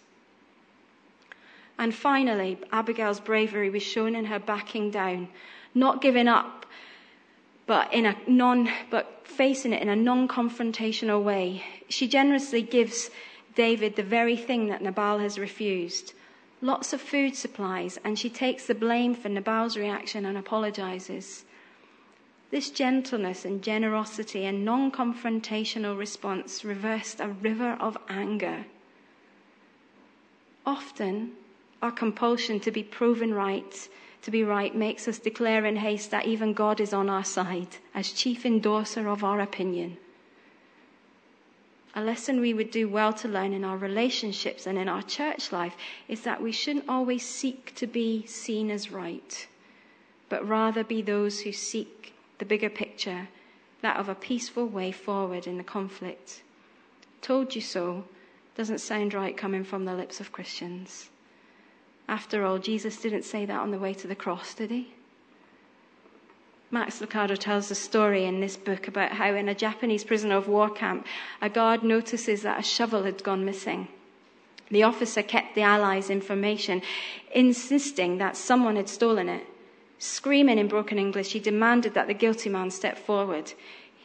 And 1.84 1.94
finally, 1.94 2.56
Abigail's 2.72 3.20
bravery 3.20 3.68
was 3.68 3.82
shown 3.82 4.14
in 4.14 4.24
her 4.24 4.38
backing 4.38 4.90
down, 4.90 5.28
not 5.74 6.00
giving 6.00 6.28
up, 6.28 6.64
but 7.66 7.92
in 7.92 8.06
a 8.06 8.16
non, 8.26 8.70
but 8.88 9.20
facing 9.24 9.74
it 9.74 9.82
in 9.82 9.90
a 9.90 9.94
non-confrontational 9.94 11.22
way. 11.22 11.62
She 11.90 12.08
generously 12.08 12.62
gives 12.62 13.10
David 13.54 13.96
the 13.96 14.02
very 14.02 14.34
thing 14.34 14.68
that 14.68 14.80
Nabal 14.80 15.18
has 15.18 15.38
refused 15.38 16.14
lots 16.62 16.94
of 16.94 17.02
food 17.02 17.36
supplies, 17.36 17.98
and 18.02 18.18
she 18.18 18.30
takes 18.30 18.66
the 18.66 18.74
blame 18.74 19.14
for 19.14 19.28
Nabal's 19.28 19.76
reaction 19.76 20.24
and 20.24 20.38
apologizes. 20.38 21.44
This 22.50 22.70
gentleness 22.70 23.44
and 23.44 23.62
generosity 23.62 24.46
and 24.46 24.64
non 24.64 24.90
confrontational 24.90 25.98
response 25.98 26.64
reversed 26.64 27.20
a 27.20 27.28
river 27.28 27.76
of 27.78 27.98
anger. 28.08 28.64
Often, 30.64 31.32
our 31.84 31.92
compulsion 31.92 32.58
to 32.60 32.70
be 32.70 32.82
proven 32.82 33.32
right, 33.32 33.88
to 34.22 34.30
be 34.30 34.42
right, 34.42 34.74
makes 34.74 35.06
us 35.06 35.18
declare 35.18 35.64
in 35.64 35.76
haste 35.76 36.10
that 36.10 36.26
even 36.26 36.52
God 36.52 36.80
is 36.80 36.92
on 36.92 37.08
our 37.08 37.24
side 37.24 37.76
as 37.94 38.10
chief 38.10 38.44
endorser 38.44 39.06
of 39.08 39.22
our 39.22 39.40
opinion 39.40 39.98
a 41.96 42.02
lesson 42.02 42.40
we 42.40 42.52
would 42.52 42.70
do 42.70 42.88
well 42.88 43.12
to 43.12 43.28
learn 43.28 43.52
in 43.52 43.64
our 43.64 43.76
relationships 43.76 44.66
and 44.66 44.76
in 44.76 44.88
our 44.88 45.02
church 45.02 45.52
life 45.52 45.76
is 46.08 46.22
that 46.22 46.42
we 46.42 46.50
shouldn't 46.50 46.88
always 46.88 47.24
seek 47.24 47.72
to 47.76 47.86
be 47.86 48.26
seen 48.26 48.70
as 48.70 48.90
right, 48.90 49.46
but 50.28 50.46
rather 50.46 50.82
be 50.82 51.00
those 51.00 51.40
who 51.40 51.52
seek 51.52 52.12
the 52.38 52.44
bigger 52.44 52.68
picture, 52.68 53.28
that 53.80 53.96
of 53.96 54.08
a 54.08 54.14
peaceful 54.14 54.66
way 54.66 54.90
forward 54.90 55.46
in 55.46 55.56
the 55.56 55.64
conflict. 55.64 56.42
Told 57.22 57.54
you 57.54 57.60
so 57.60 58.04
doesn't 58.56 58.78
sound 58.78 59.14
right 59.14 59.36
coming 59.36 59.62
from 59.62 59.84
the 59.84 59.94
lips 59.94 60.18
of 60.20 60.32
Christians. 60.32 61.10
After 62.08 62.44
all, 62.44 62.58
Jesus 62.58 63.00
didn't 63.00 63.24
say 63.24 63.46
that 63.46 63.60
on 63.60 63.70
the 63.70 63.78
way 63.78 63.94
to 63.94 64.06
the 64.06 64.14
cross, 64.14 64.54
did 64.54 64.70
he? 64.70 64.92
Max 66.70 67.00
Lucado 67.00 67.38
tells 67.38 67.70
a 67.70 67.74
story 67.74 68.24
in 68.24 68.40
this 68.40 68.56
book 68.56 68.88
about 68.88 69.12
how 69.12 69.32
in 69.34 69.48
a 69.48 69.54
Japanese 69.54 70.04
prisoner 70.04 70.36
of 70.36 70.48
war 70.48 70.68
camp, 70.68 71.06
a 71.40 71.48
guard 71.48 71.82
notices 71.82 72.42
that 72.42 72.58
a 72.58 72.62
shovel 72.62 73.04
had 73.04 73.22
gone 73.22 73.44
missing. 73.44 73.88
The 74.70 74.82
officer 74.82 75.22
kept 75.22 75.54
the 75.54 75.62
Allies' 75.62 76.10
information, 76.10 76.82
insisting 77.32 78.18
that 78.18 78.36
someone 78.36 78.76
had 78.76 78.88
stolen 78.88 79.28
it. 79.28 79.46
Screaming 79.98 80.58
in 80.58 80.68
broken 80.68 80.98
English, 80.98 81.32
he 81.32 81.38
demanded 81.38 81.94
that 81.94 82.08
the 82.08 82.14
guilty 82.14 82.50
man 82.50 82.70
step 82.70 82.98
forward. 82.98 83.52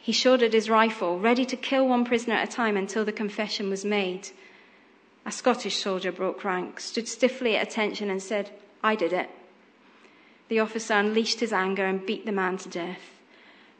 He 0.00 0.12
shouldered 0.12 0.52
his 0.52 0.70
rifle, 0.70 1.18
ready 1.18 1.44
to 1.46 1.56
kill 1.56 1.88
one 1.88 2.04
prisoner 2.04 2.34
at 2.34 2.48
a 2.48 2.52
time 2.52 2.76
until 2.76 3.04
the 3.04 3.12
confession 3.12 3.68
was 3.68 3.84
made. 3.84 4.28
A 5.26 5.32
Scottish 5.32 5.76
soldier 5.76 6.12
broke 6.12 6.44
rank, 6.44 6.80
stood 6.80 7.08
stiffly 7.08 7.56
at 7.56 7.68
attention, 7.68 8.10
and 8.10 8.22
said, 8.22 8.50
I 8.82 8.94
did 8.94 9.12
it 9.12 9.30
the 10.50 10.58
officer 10.58 10.94
unleashed 10.94 11.38
his 11.38 11.52
anger 11.52 11.86
and 11.86 12.04
beat 12.04 12.26
the 12.26 12.32
man 12.32 12.58
to 12.58 12.68
death. 12.68 13.20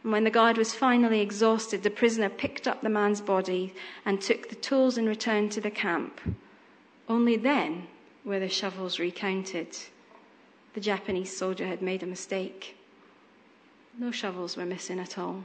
And 0.03 0.13
when 0.13 0.23
the 0.23 0.31
guard 0.31 0.57
was 0.57 0.73
finally 0.73 1.21
exhausted, 1.21 1.83
the 1.83 1.91
prisoner 1.91 2.31
picked 2.31 2.69
up 2.69 2.81
the 2.81 2.89
man's 2.89 3.21
body 3.21 3.75
and 4.07 4.21
took 4.21 4.49
the 4.49 4.55
tools 4.55 4.97
and 4.97 5.07
returned 5.07 5.51
to 5.53 5.61
the 5.61 5.71
camp. 5.71 6.21
Only 7.09 7.37
then 7.37 7.89
were 8.25 8.39
the 8.39 8.49
shovels 8.49 9.01
recounted. 9.01 9.77
The 10.75 10.81
Japanese 10.81 11.37
soldier 11.37 11.67
had 11.67 11.83
made 11.83 12.05
a 12.05 12.07
mistake. 12.07 12.77
No 13.99 14.13
shovels 14.13 14.57
were 14.57 14.65
missing 14.65 15.01
at 15.01 15.19
all. 15.19 15.45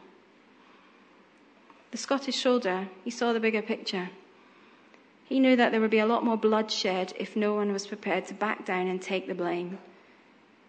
The 1.90 1.98
Scottish 1.98 2.40
soldier, 2.40 2.88
he 3.04 3.10
saw 3.10 3.34
the 3.34 3.40
bigger 3.40 3.64
picture. 3.64 4.10
He 5.26 5.40
knew 5.40 5.56
that 5.56 5.72
there 5.72 5.82
would 5.82 5.92
be 5.92 6.00
a 6.00 6.06
lot 6.06 6.24
more 6.24 6.38
bloodshed 6.38 7.14
if 7.18 7.36
no 7.36 7.56
one 7.56 7.74
was 7.74 7.88
prepared 7.88 8.26
to 8.28 8.34
back 8.34 8.64
down 8.64 8.88
and 8.88 9.02
take 9.02 9.28
the 9.28 9.34
blame. 9.34 9.80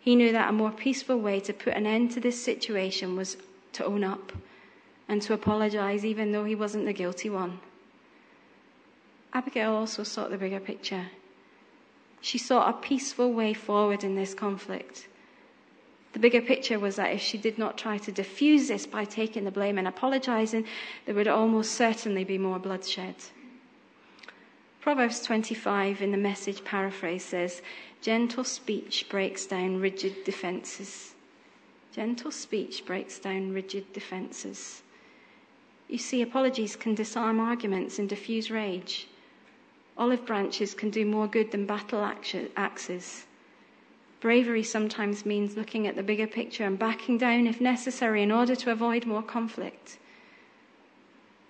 He 0.00 0.16
knew 0.16 0.32
that 0.32 0.48
a 0.48 0.52
more 0.52 0.70
peaceful 0.70 1.18
way 1.18 1.40
to 1.40 1.52
put 1.52 1.74
an 1.74 1.86
end 1.86 2.12
to 2.12 2.20
this 2.20 2.42
situation 2.42 3.16
was 3.16 3.36
to 3.74 3.84
own 3.84 4.02
up 4.02 4.32
and 5.08 5.20
to 5.22 5.34
apologize, 5.34 6.04
even 6.04 6.32
though 6.32 6.44
he 6.44 6.54
wasn't 6.54 6.86
the 6.86 6.92
guilty 6.92 7.28
one. 7.28 7.60
Abigail 9.34 9.74
also 9.74 10.02
saw 10.02 10.26
the 10.26 10.38
bigger 10.38 10.60
picture. 10.60 11.06
She 12.22 12.38
saw 12.38 12.68
a 12.68 12.72
peaceful 12.72 13.32
way 13.32 13.52
forward 13.52 14.02
in 14.02 14.14
this 14.16 14.32
conflict. 14.32 15.06
The 16.14 16.18
bigger 16.18 16.40
picture 16.40 16.78
was 16.78 16.96
that 16.96 17.12
if 17.12 17.20
she 17.20 17.36
did 17.36 17.58
not 17.58 17.76
try 17.76 17.98
to 17.98 18.10
diffuse 18.10 18.68
this 18.68 18.86
by 18.86 19.04
taking 19.04 19.44
the 19.44 19.50
blame 19.50 19.76
and 19.76 19.86
apologizing, 19.86 20.64
there 21.04 21.14
would 21.14 21.28
almost 21.28 21.72
certainly 21.72 22.24
be 22.24 22.38
more 22.38 22.58
bloodshed. 22.58 23.16
Proverbs 24.86 25.20
25 25.22 26.00
in 26.00 26.12
the 26.12 26.16
message 26.16 26.62
paraphrase 26.62 27.24
says, 27.24 27.60
Gentle 28.02 28.44
speech 28.44 29.08
breaks 29.08 29.44
down 29.44 29.80
rigid 29.80 30.22
defenses. 30.22 31.16
Gentle 31.92 32.30
speech 32.30 32.86
breaks 32.86 33.18
down 33.18 33.52
rigid 33.52 33.92
defenses. 33.92 34.84
You 35.88 35.98
see, 35.98 36.22
apologies 36.22 36.76
can 36.76 36.94
disarm 36.94 37.40
arguments 37.40 37.98
and 37.98 38.08
diffuse 38.08 38.48
rage. 38.48 39.08
Olive 39.98 40.24
branches 40.24 40.72
can 40.72 40.90
do 40.90 41.04
more 41.04 41.26
good 41.26 41.50
than 41.50 41.66
battle 41.66 42.08
axes. 42.56 43.26
Bravery 44.20 44.62
sometimes 44.62 45.26
means 45.26 45.56
looking 45.56 45.88
at 45.88 45.96
the 45.96 46.04
bigger 46.04 46.28
picture 46.28 46.62
and 46.62 46.78
backing 46.78 47.18
down 47.18 47.48
if 47.48 47.60
necessary 47.60 48.22
in 48.22 48.30
order 48.30 48.54
to 48.54 48.70
avoid 48.70 49.04
more 49.04 49.24
conflict. 49.24 49.98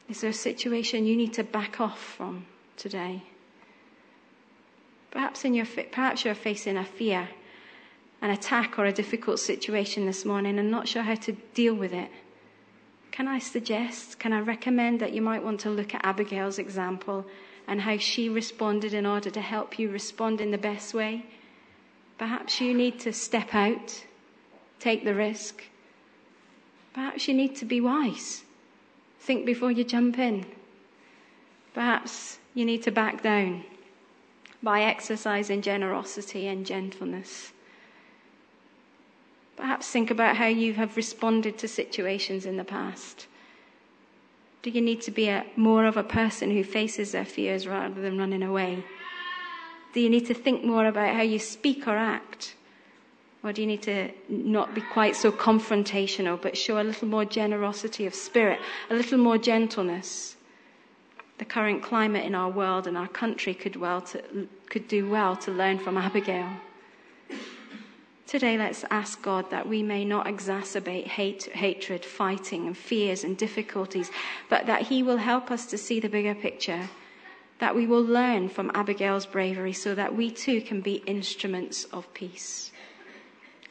Is 0.08 0.22
there 0.22 0.30
a 0.30 0.32
situation 0.48 1.04
you 1.04 1.16
need 1.16 1.34
to 1.34 1.44
back 1.44 1.82
off 1.82 2.02
from 2.02 2.46
today? 2.76 3.22
Perhaps, 5.10 5.44
in 5.44 5.54
your, 5.54 5.66
perhaps 5.66 6.24
you're 6.24 6.34
facing 6.34 6.76
a 6.76 6.84
fear, 6.84 7.28
an 8.20 8.30
attack, 8.30 8.78
or 8.78 8.84
a 8.84 8.92
difficult 8.92 9.38
situation 9.38 10.06
this 10.06 10.24
morning 10.24 10.58
and 10.58 10.70
not 10.70 10.88
sure 10.88 11.02
how 11.02 11.14
to 11.14 11.32
deal 11.54 11.74
with 11.74 11.92
it. 11.92 12.10
Can 13.12 13.28
I 13.28 13.38
suggest, 13.38 14.18
can 14.18 14.32
I 14.32 14.40
recommend 14.40 15.00
that 15.00 15.12
you 15.12 15.22
might 15.22 15.42
want 15.42 15.60
to 15.60 15.70
look 15.70 15.94
at 15.94 16.04
Abigail's 16.04 16.58
example 16.58 17.24
and 17.66 17.80
how 17.80 17.98
she 17.98 18.28
responded 18.28 18.94
in 18.94 19.06
order 19.06 19.30
to 19.30 19.40
help 19.40 19.78
you 19.78 19.90
respond 19.90 20.40
in 20.40 20.50
the 20.50 20.58
best 20.58 20.94
way. 20.94 21.26
Perhaps 22.18 22.60
you 22.60 22.72
need 22.72 23.00
to 23.00 23.12
step 23.12 23.54
out, 23.54 24.04
take 24.78 25.04
the 25.04 25.14
risk. 25.14 25.64
Perhaps 26.94 27.28
you 27.28 27.34
need 27.34 27.56
to 27.56 27.64
be 27.64 27.80
wise. 27.80 28.44
Think 29.20 29.44
before 29.44 29.70
you 29.70 29.84
jump 29.84 30.18
in. 30.18 30.46
Perhaps 31.74 32.38
you 32.56 32.64
need 32.64 32.82
to 32.82 32.90
back 32.90 33.22
down 33.22 33.62
by 34.62 34.80
exercising 34.80 35.60
generosity 35.60 36.46
and 36.46 36.64
gentleness. 36.64 37.52
Perhaps 39.56 39.90
think 39.90 40.10
about 40.10 40.36
how 40.36 40.46
you 40.46 40.72
have 40.72 40.96
responded 40.96 41.58
to 41.58 41.68
situations 41.68 42.46
in 42.46 42.56
the 42.56 42.64
past. 42.64 43.26
Do 44.62 44.70
you 44.70 44.80
need 44.80 45.02
to 45.02 45.10
be 45.10 45.28
a, 45.28 45.44
more 45.54 45.84
of 45.84 45.98
a 45.98 46.02
person 46.02 46.50
who 46.50 46.64
faces 46.64 47.12
their 47.12 47.26
fears 47.26 47.68
rather 47.68 48.00
than 48.00 48.16
running 48.16 48.42
away? 48.42 48.82
Do 49.92 50.00
you 50.00 50.08
need 50.08 50.24
to 50.26 50.34
think 50.34 50.64
more 50.64 50.86
about 50.86 51.14
how 51.14 51.22
you 51.22 51.38
speak 51.38 51.86
or 51.86 51.96
act? 51.96 52.54
Or 53.44 53.52
do 53.52 53.60
you 53.60 53.66
need 53.66 53.82
to 53.82 54.10
not 54.30 54.74
be 54.74 54.80
quite 54.80 55.14
so 55.14 55.30
confrontational, 55.30 56.40
but 56.40 56.56
show 56.56 56.80
a 56.80 56.82
little 56.82 57.06
more 57.06 57.26
generosity 57.26 58.06
of 58.06 58.14
spirit, 58.14 58.60
a 58.88 58.94
little 58.94 59.18
more 59.18 59.36
gentleness? 59.36 60.35
The 61.38 61.44
current 61.44 61.82
climate 61.82 62.24
in 62.24 62.34
our 62.34 62.50
world 62.50 62.86
and 62.86 62.96
our 62.96 63.08
country 63.08 63.52
could, 63.52 63.76
well 63.76 64.00
to, 64.02 64.48
could 64.70 64.88
do 64.88 65.08
well 65.08 65.36
to 65.36 65.50
learn 65.50 65.78
from 65.78 65.96
Abigail. 65.96 66.48
Today, 68.26 68.58
let's 68.58 68.84
ask 68.90 69.22
God 69.22 69.50
that 69.50 69.68
we 69.68 69.82
may 69.82 70.04
not 70.04 70.26
exacerbate 70.26 71.06
hate, 71.06 71.44
hatred, 71.44 72.04
fighting, 72.04 72.66
and 72.66 72.76
fears 72.76 73.22
and 73.22 73.36
difficulties, 73.36 74.10
but 74.48 74.66
that 74.66 74.82
He 74.82 75.02
will 75.02 75.18
help 75.18 75.50
us 75.50 75.66
to 75.66 75.78
see 75.78 76.00
the 76.00 76.08
bigger 76.08 76.34
picture. 76.34 76.88
That 77.60 77.76
we 77.76 77.86
will 77.86 78.02
learn 78.02 78.48
from 78.48 78.72
Abigail's 78.74 79.26
bravery 79.26 79.72
so 79.72 79.94
that 79.94 80.16
we 80.16 80.30
too 80.30 80.60
can 80.60 80.80
be 80.80 80.96
instruments 81.06 81.84
of 81.92 82.12
peace. 82.14 82.72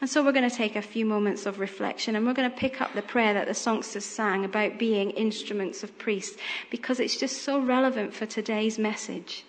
And 0.06 0.10
so 0.12 0.24
we're 0.24 0.34
going 0.34 0.48
to 0.48 0.56
take 0.56 0.76
a 0.76 0.84
few 0.84 1.04
moments 1.04 1.48
of 1.48 1.58
reflection 1.58 2.16
and 2.16 2.28
we're 2.28 2.36
going 2.36 2.52
to 2.52 2.56
pick 2.56 2.80
up 2.80 2.94
the 2.94 3.02
prayer 3.02 3.34
that 3.34 3.48
the 3.48 3.56
songsters 3.56 4.04
sang 4.04 4.46
about 4.46 4.78
being 4.78 5.10
instruments 5.10 5.82
of 5.82 5.98
priests 5.98 6.38
because 6.70 7.00
it's 7.00 7.18
just 7.18 7.42
so 7.42 7.60
relevant 7.60 8.14
for 8.14 8.28
today's 8.28 8.78
message. 8.78 9.46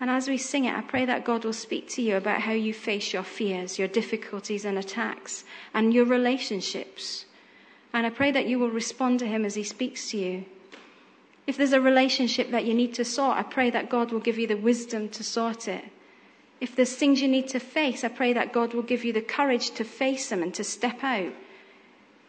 And 0.00 0.08
as 0.08 0.26
we 0.26 0.38
sing 0.38 0.64
it, 0.64 0.74
I 0.74 0.80
pray 0.80 1.04
that 1.04 1.26
God 1.26 1.44
will 1.44 1.52
speak 1.52 1.90
to 1.90 2.00
you 2.00 2.16
about 2.16 2.40
how 2.40 2.52
you 2.52 2.72
face 2.72 3.12
your 3.12 3.24
fears, 3.24 3.78
your 3.78 3.88
difficulties 3.88 4.64
and 4.64 4.78
attacks, 4.78 5.44
and 5.74 5.92
your 5.92 6.06
relationships. 6.06 7.26
And 7.92 8.06
I 8.06 8.08
pray 8.08 8.30
that 8.30 8.46
you 8.46 8.58
will 8.58 8.70
respond 8.70 9.18
to 9.18 9.26
Him 9.26 9.44
as 9.44 9.54
He 9.54 9.64
speaks 9.64 10.08
to 10.12 10.16
you. 10.16 10.46
If 11.46 11.58
there's 11.58 11.74
a 11.74 11.80
relationship 11.82 12.52
that 12.52 12.64
you 12.64 12.72
need 12.72 12.94
to 12.94 13.04
sort, 13.04 13.36
I 13.36 13.42
pray 13.42 13.68
that 13.68 13.90
God 13.90 14.12
will 14.12 14.20
give 14.20 14.38
you 14.38 14.46
the 14.46 14.56
wisdom 14.56 15.10
to 15.10 15.22
sort 15.22 15.68
it. 15.68 15.84
If 16.62 16.76
there's 16.76 16.94
things 16.94 17.20
you 17.20 17.26
need 17.26 17.48
to 17.48 17.58
face, 17.58 18.04
I 18.04 18.08
pray 18.08 18.32
that 18.34 18.52
God 18.52 18.72
will 18.72 18.84
give 18.84 19.04
you 19.04 19.12
the 19.12 19.20
courage 19.20 19.72
to 19.72 19.82
face 19.82 20.28
them 20.28 20.44
and 20.44 20.54
to 20.54 20.62
step 20.62 21.02
out. 21.02 21.32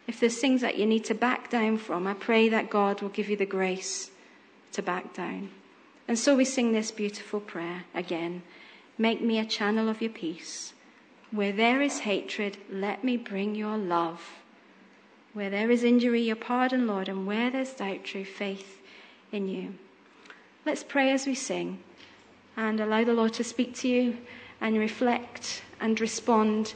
If 0.08 0.18
there's 0.18 0.40
things 0.40 0.60
that 0.60 0.76
you 0.76 0.86
need 0.86 1.04
to 1.04 1.14
back 1.14 1.50
down 1.50 1.78
from, 1.78 2.04
I 2.08 2.14
pray 2.14 2.48
that 2.48 2.68
God 2.68 3.00
will 3.00 3.10
give 3.10 3.30
you 3.30 3.36
the 3.36 3.46
grace 3.46 4.10
to 4.72 4.82
back 4.82 5.14
down. 5.14 5.50
And 6.08 6.18
so 6.18 6.34
we 6.34 6.44
sing 6.44 6.72
this 6.72 6.90
beautiful 6.90 7.38
prayer 7.38 7.84
again. 7.94 8.42
Make 8.98 9.22
me 9.22 9.38
a 9.38 9.44
channel 9.44 9.88
of 9.88 10.02
your 10.02 10.10
peace. 10.10 10.72
Where 11.30 11.52
there 11.52 11.80
is 11.80 12.00
hatred, 12.00 12.56
let 12.68 13.04
me 13.04 13.16
bring 13.16 13.54
your 13.54 13.78
love. 13.78 14.20
Where 15.32 15.48
there 15.48 15.70
is 15.70 15.84
injury, 15.84 16.22
your 16.22 16.34
pardon, 16.34 16.88
Lord, 16.88 17.08
and 17.08 17.24
where 17.24 17.52
there's 17.52 17.74
doubt, 17.74 18.02
true 18.02 18.24
faith 18.24 18.82
in 19.30 19.46
you. 19.46 19.74
Let's 20.66 20.82
pray 20.82 21.12
as 21.12 21.24
we 21.24 21.36
sing 21.36 21.84
and 22.56 22.80
allow 22.80 23.04
the 23.04 23.12
Lord 23.12 23.32
to 23.34 23.44
speak 23.44 23.74
to 23.76 23.88
you 23.88 24.16
and 24.60 24.78
reflect 24.78 25.62
and 25.80 26.00
respond 26.00 26.74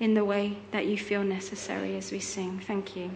in 0.00 0.14
the 0.14 0.24
way 0.24 0.56
that 0.72 0.86
you 0.86 0.98
feel 0.98 1.22
necessary 1.22 1.96
as 1.96 2.12
we 2.12 2.20
sing. 2.20 2.60
Thank 2.60 2.96
you. 2.96 3.10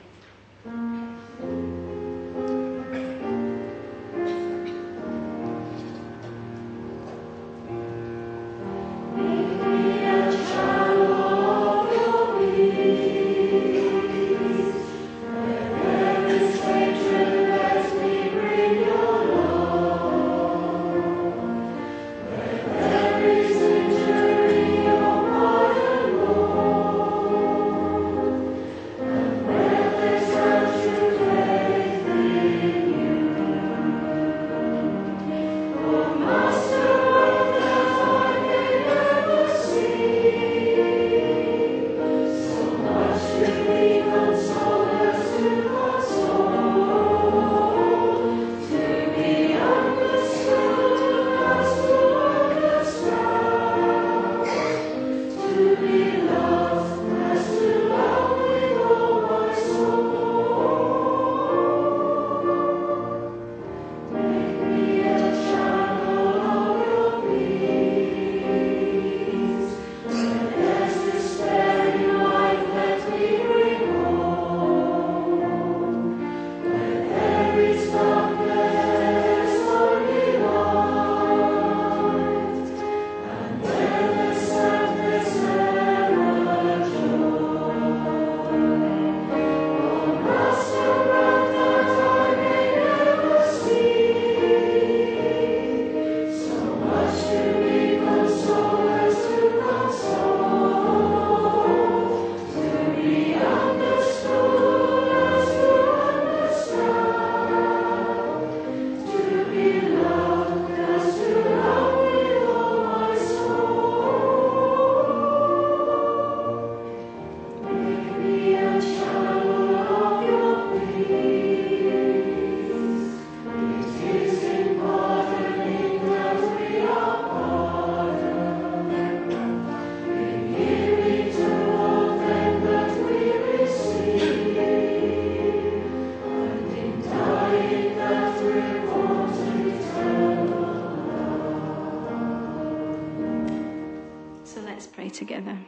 Together. 145.11 145.59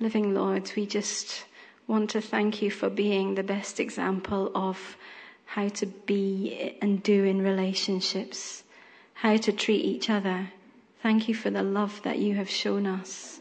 Living 0.00 0.34
Lord, 0.34 0.72
we 0.76 0.86
just 0.86 1.44
want 1.86 2.10
to 2.10 2.20
thank 2.20 2.62
you 2.62 2.70
for 2.70 2.88
being 2.88 3.34
the 3.34 3.42
best 3.42 3.78
example 3.78 4.50
of 4.54 4.96
how 5.44 5.68
to 5.68 5.86
be 5.86 6.76
and 6.80 7.02
do 7.02 7.24
in 7.24 7.42
relationships, 7.42 8.62
how 9.14 9.36
to 9.36 9.52
treat 9.52 9.84
each 9.84 10.08
other. 10.08 10.48
Thank 11.02 11.28
you 11.28 11.34
for 11.34 11.50
the 11.50 11.62
love 11.62 12.00
that 12.02 12.18
you 12.18 12.36
have 12.36 12.48
shown 12.48 12.86
us. 12.86 13.40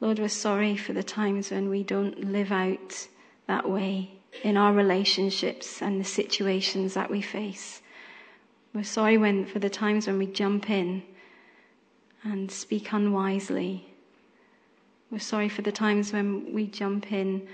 Lord, 0.00 0.18
we're 0.18 0.28
sorry 0.28 0.76
for 0.76 0.92
the 0.92 1.02
times 1.02 1.50
when 1.50 1.70
we 1.70 1.82
don't 1.82 2.32
live 2.32 2.52
out 2.52 3.08
that 3.46 3.68
way 3.68 4.10
in 4.42 4.56
our 4.56 4.72
relationships 4.72 5.80
and 5.80 6.00
the 6.00 6.04
situations 6.04 6.94
that 6.94 7.10
we 7.10 7.22
face. 7.22 7.80
We're 8.74 8.82
sorry 8.82 9.16
when, 9.16 9.46
for 9.46 9.60
the 9.60 9.70
times 9.70 10.06
when 10.06 10.18
we 10.18 10.26
jump 10.26 10.68
in 10.68 11.04
and 12.24 12.50
speak 12.50 12.92
unwisely. 12.92 13.86
We're 15.10 15.18
sorry 15.18 15.48
for 15.48 15.62
the 15.62 15.72
times 15.72 16.12
when 16.12 16.52
we 16.52 16.66
jump 16.66 17.12
in 17.12 17.46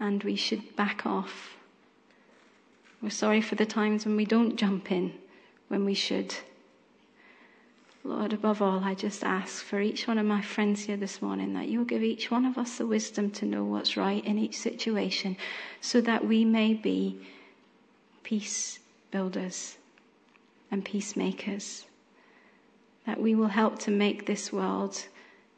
and 0.00 0.24
we 0.24 0.34
should 0.34 0.74
back 0.74 1.06
off. 1.06 1.56
We're 3.00 3.10
sorry 3.10 3.42
for 3.42 3.54
the 3.54 3.66
times 3.66 4.06
when 4.06 4.16
we 4.16 4.24
don't 4.24 4.56
jump 4.56 4.90
in 4.90 5.12
when 5.68 5.84
we 5.84 5.94
should. 5.94 6.34
Lord, 8.02 8.32
above 8.32 8.60
all, 8.60 8.82
I 8.84 8.94
just 8.94 9.24
ask 9.24 9.64
for 9.64 9.80
each 9.80 10.06
one 10.06 10.18
of 10.18 10.26
my 10.26 10.42
friends 10.42 10.84
here 10.84 10.96
this 10.96 11.22
morning 11.22 11.54
that 11.54 11.68
you'll 11.68 11.84
give 11.84 12.02
each 12.02 12.30
one 12.30 12.44
of 12.44 12.58
us 12.58 12.76
the 12.76 12.86
wisdom 12.86 13.30
to 13.32 13.46
know 13.46 13.64
what's 13.64 13.96
right 13.96 14.24
in 14.24 14.38
each 14.38 14.58
situation 14.58 15.36
so 15.80 16.00
that 16.02 16.26
we 16.26 16.44
may 16.44 16.74
be 16.74 17.18
peace 18.22 18.78
builders 19.10 19.76
and 20.70 20.84
peacemakers. 20.84 21.86
That 23.06 23.20
we 23.20 23.34
will 23.34 23.48
help 23.48 23.78
to 23.80 23.90
make 23.90 24.26
this 24.26 24.52
world 24.52 25.06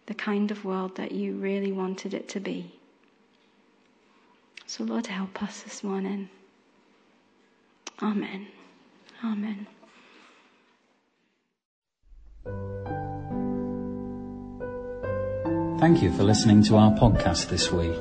the 0.07 0.15
kind 0.15 0.51
of 0.51 0.65
world 0.65 0.97
that 0.97 1.13
you 1.13 1.35
really 1.35 1.73
wanted 1.73 2.15
it 2.15 2.29
to 2.31 2.41
be. 2.41 2.73
So, 4.67 4.85
Lord, 4.85 5.07
help 5.07 5.43
us 5.43 5.63
this 5.63 5.85
morning. 5.85 6.29
Amen. 8.03 8.49
Amen. 9.25 9.67
Thank 15.79 16.03
you 16.03 16.13
for 16.13 16.25
listening 16.25 16.63
to 16.65 16.77
our 16.77 16.91
podcast 16.93 17.49
this 17.49 17.71
week. 17.71 17.95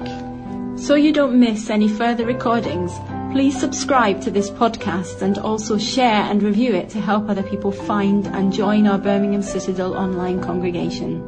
So 0.78 0.96
you 0.96 1.14
don't 1.14 1.40
miss 1.40 1.70
any 1.70 1.88
further 1.88 2.26
recordings, 2.26 2.92
please 3.36 3.60
subscribe 3.60 4.22
to 4.22 4.32
this 4.32 4.50
podcast 4.50 5.22
and 5.22 5.38
also 5.38 5.78
share 5.78 6.24
and 6.24 6.42
review 6.42 6.74
it 6.74 6.90
to 6.90 7.02
help 7.02 7.28
other 7.28 7.44
people 7.44 7.70
find 7.70 8.26
and 8.28 8.54
join 8.54 8.88
our 8.88 8.98
Birmingham 8.98 9.42
Citadel 9.42 9.94
online 9.94 10.42
congregation. 10.42 11.22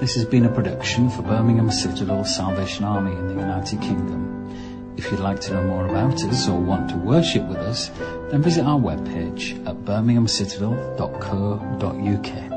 This 0.00 0.16
has 0.16 0.24
been 0.24 0.46
a 0.46 0.52
production 0.52 1.08
for 1.10 1.22
Birmingham 1.22 1.70
Citadel 1.70 2.24
Salvation 2.24 2.84
Army 2.84 3.12
in 3.12 3.28
the 3.28 3.34
United 3.34 3.80
Kingdom. 3.80 4.94
If 4.96 5.12
you'd 5.12 5.20
like 5.20 5.38
to 5.42 5.52
know 5.52 5.62
more 5.62 5.86
about 5.86 6.24
us 6.24 6.48
or 6.48 6.58
want 6.58 6.90
to 6.90 6.96
worship 6.96 7.46
with 7.46 7.58
us, 7.58 7.92
then 8.32 8.42
visit 8.42 8.64
our 8.64 8.80
webpage 8.80 9.64
at 9.64 9.76
birminghamcitadel.co.uk. 9.84 12.51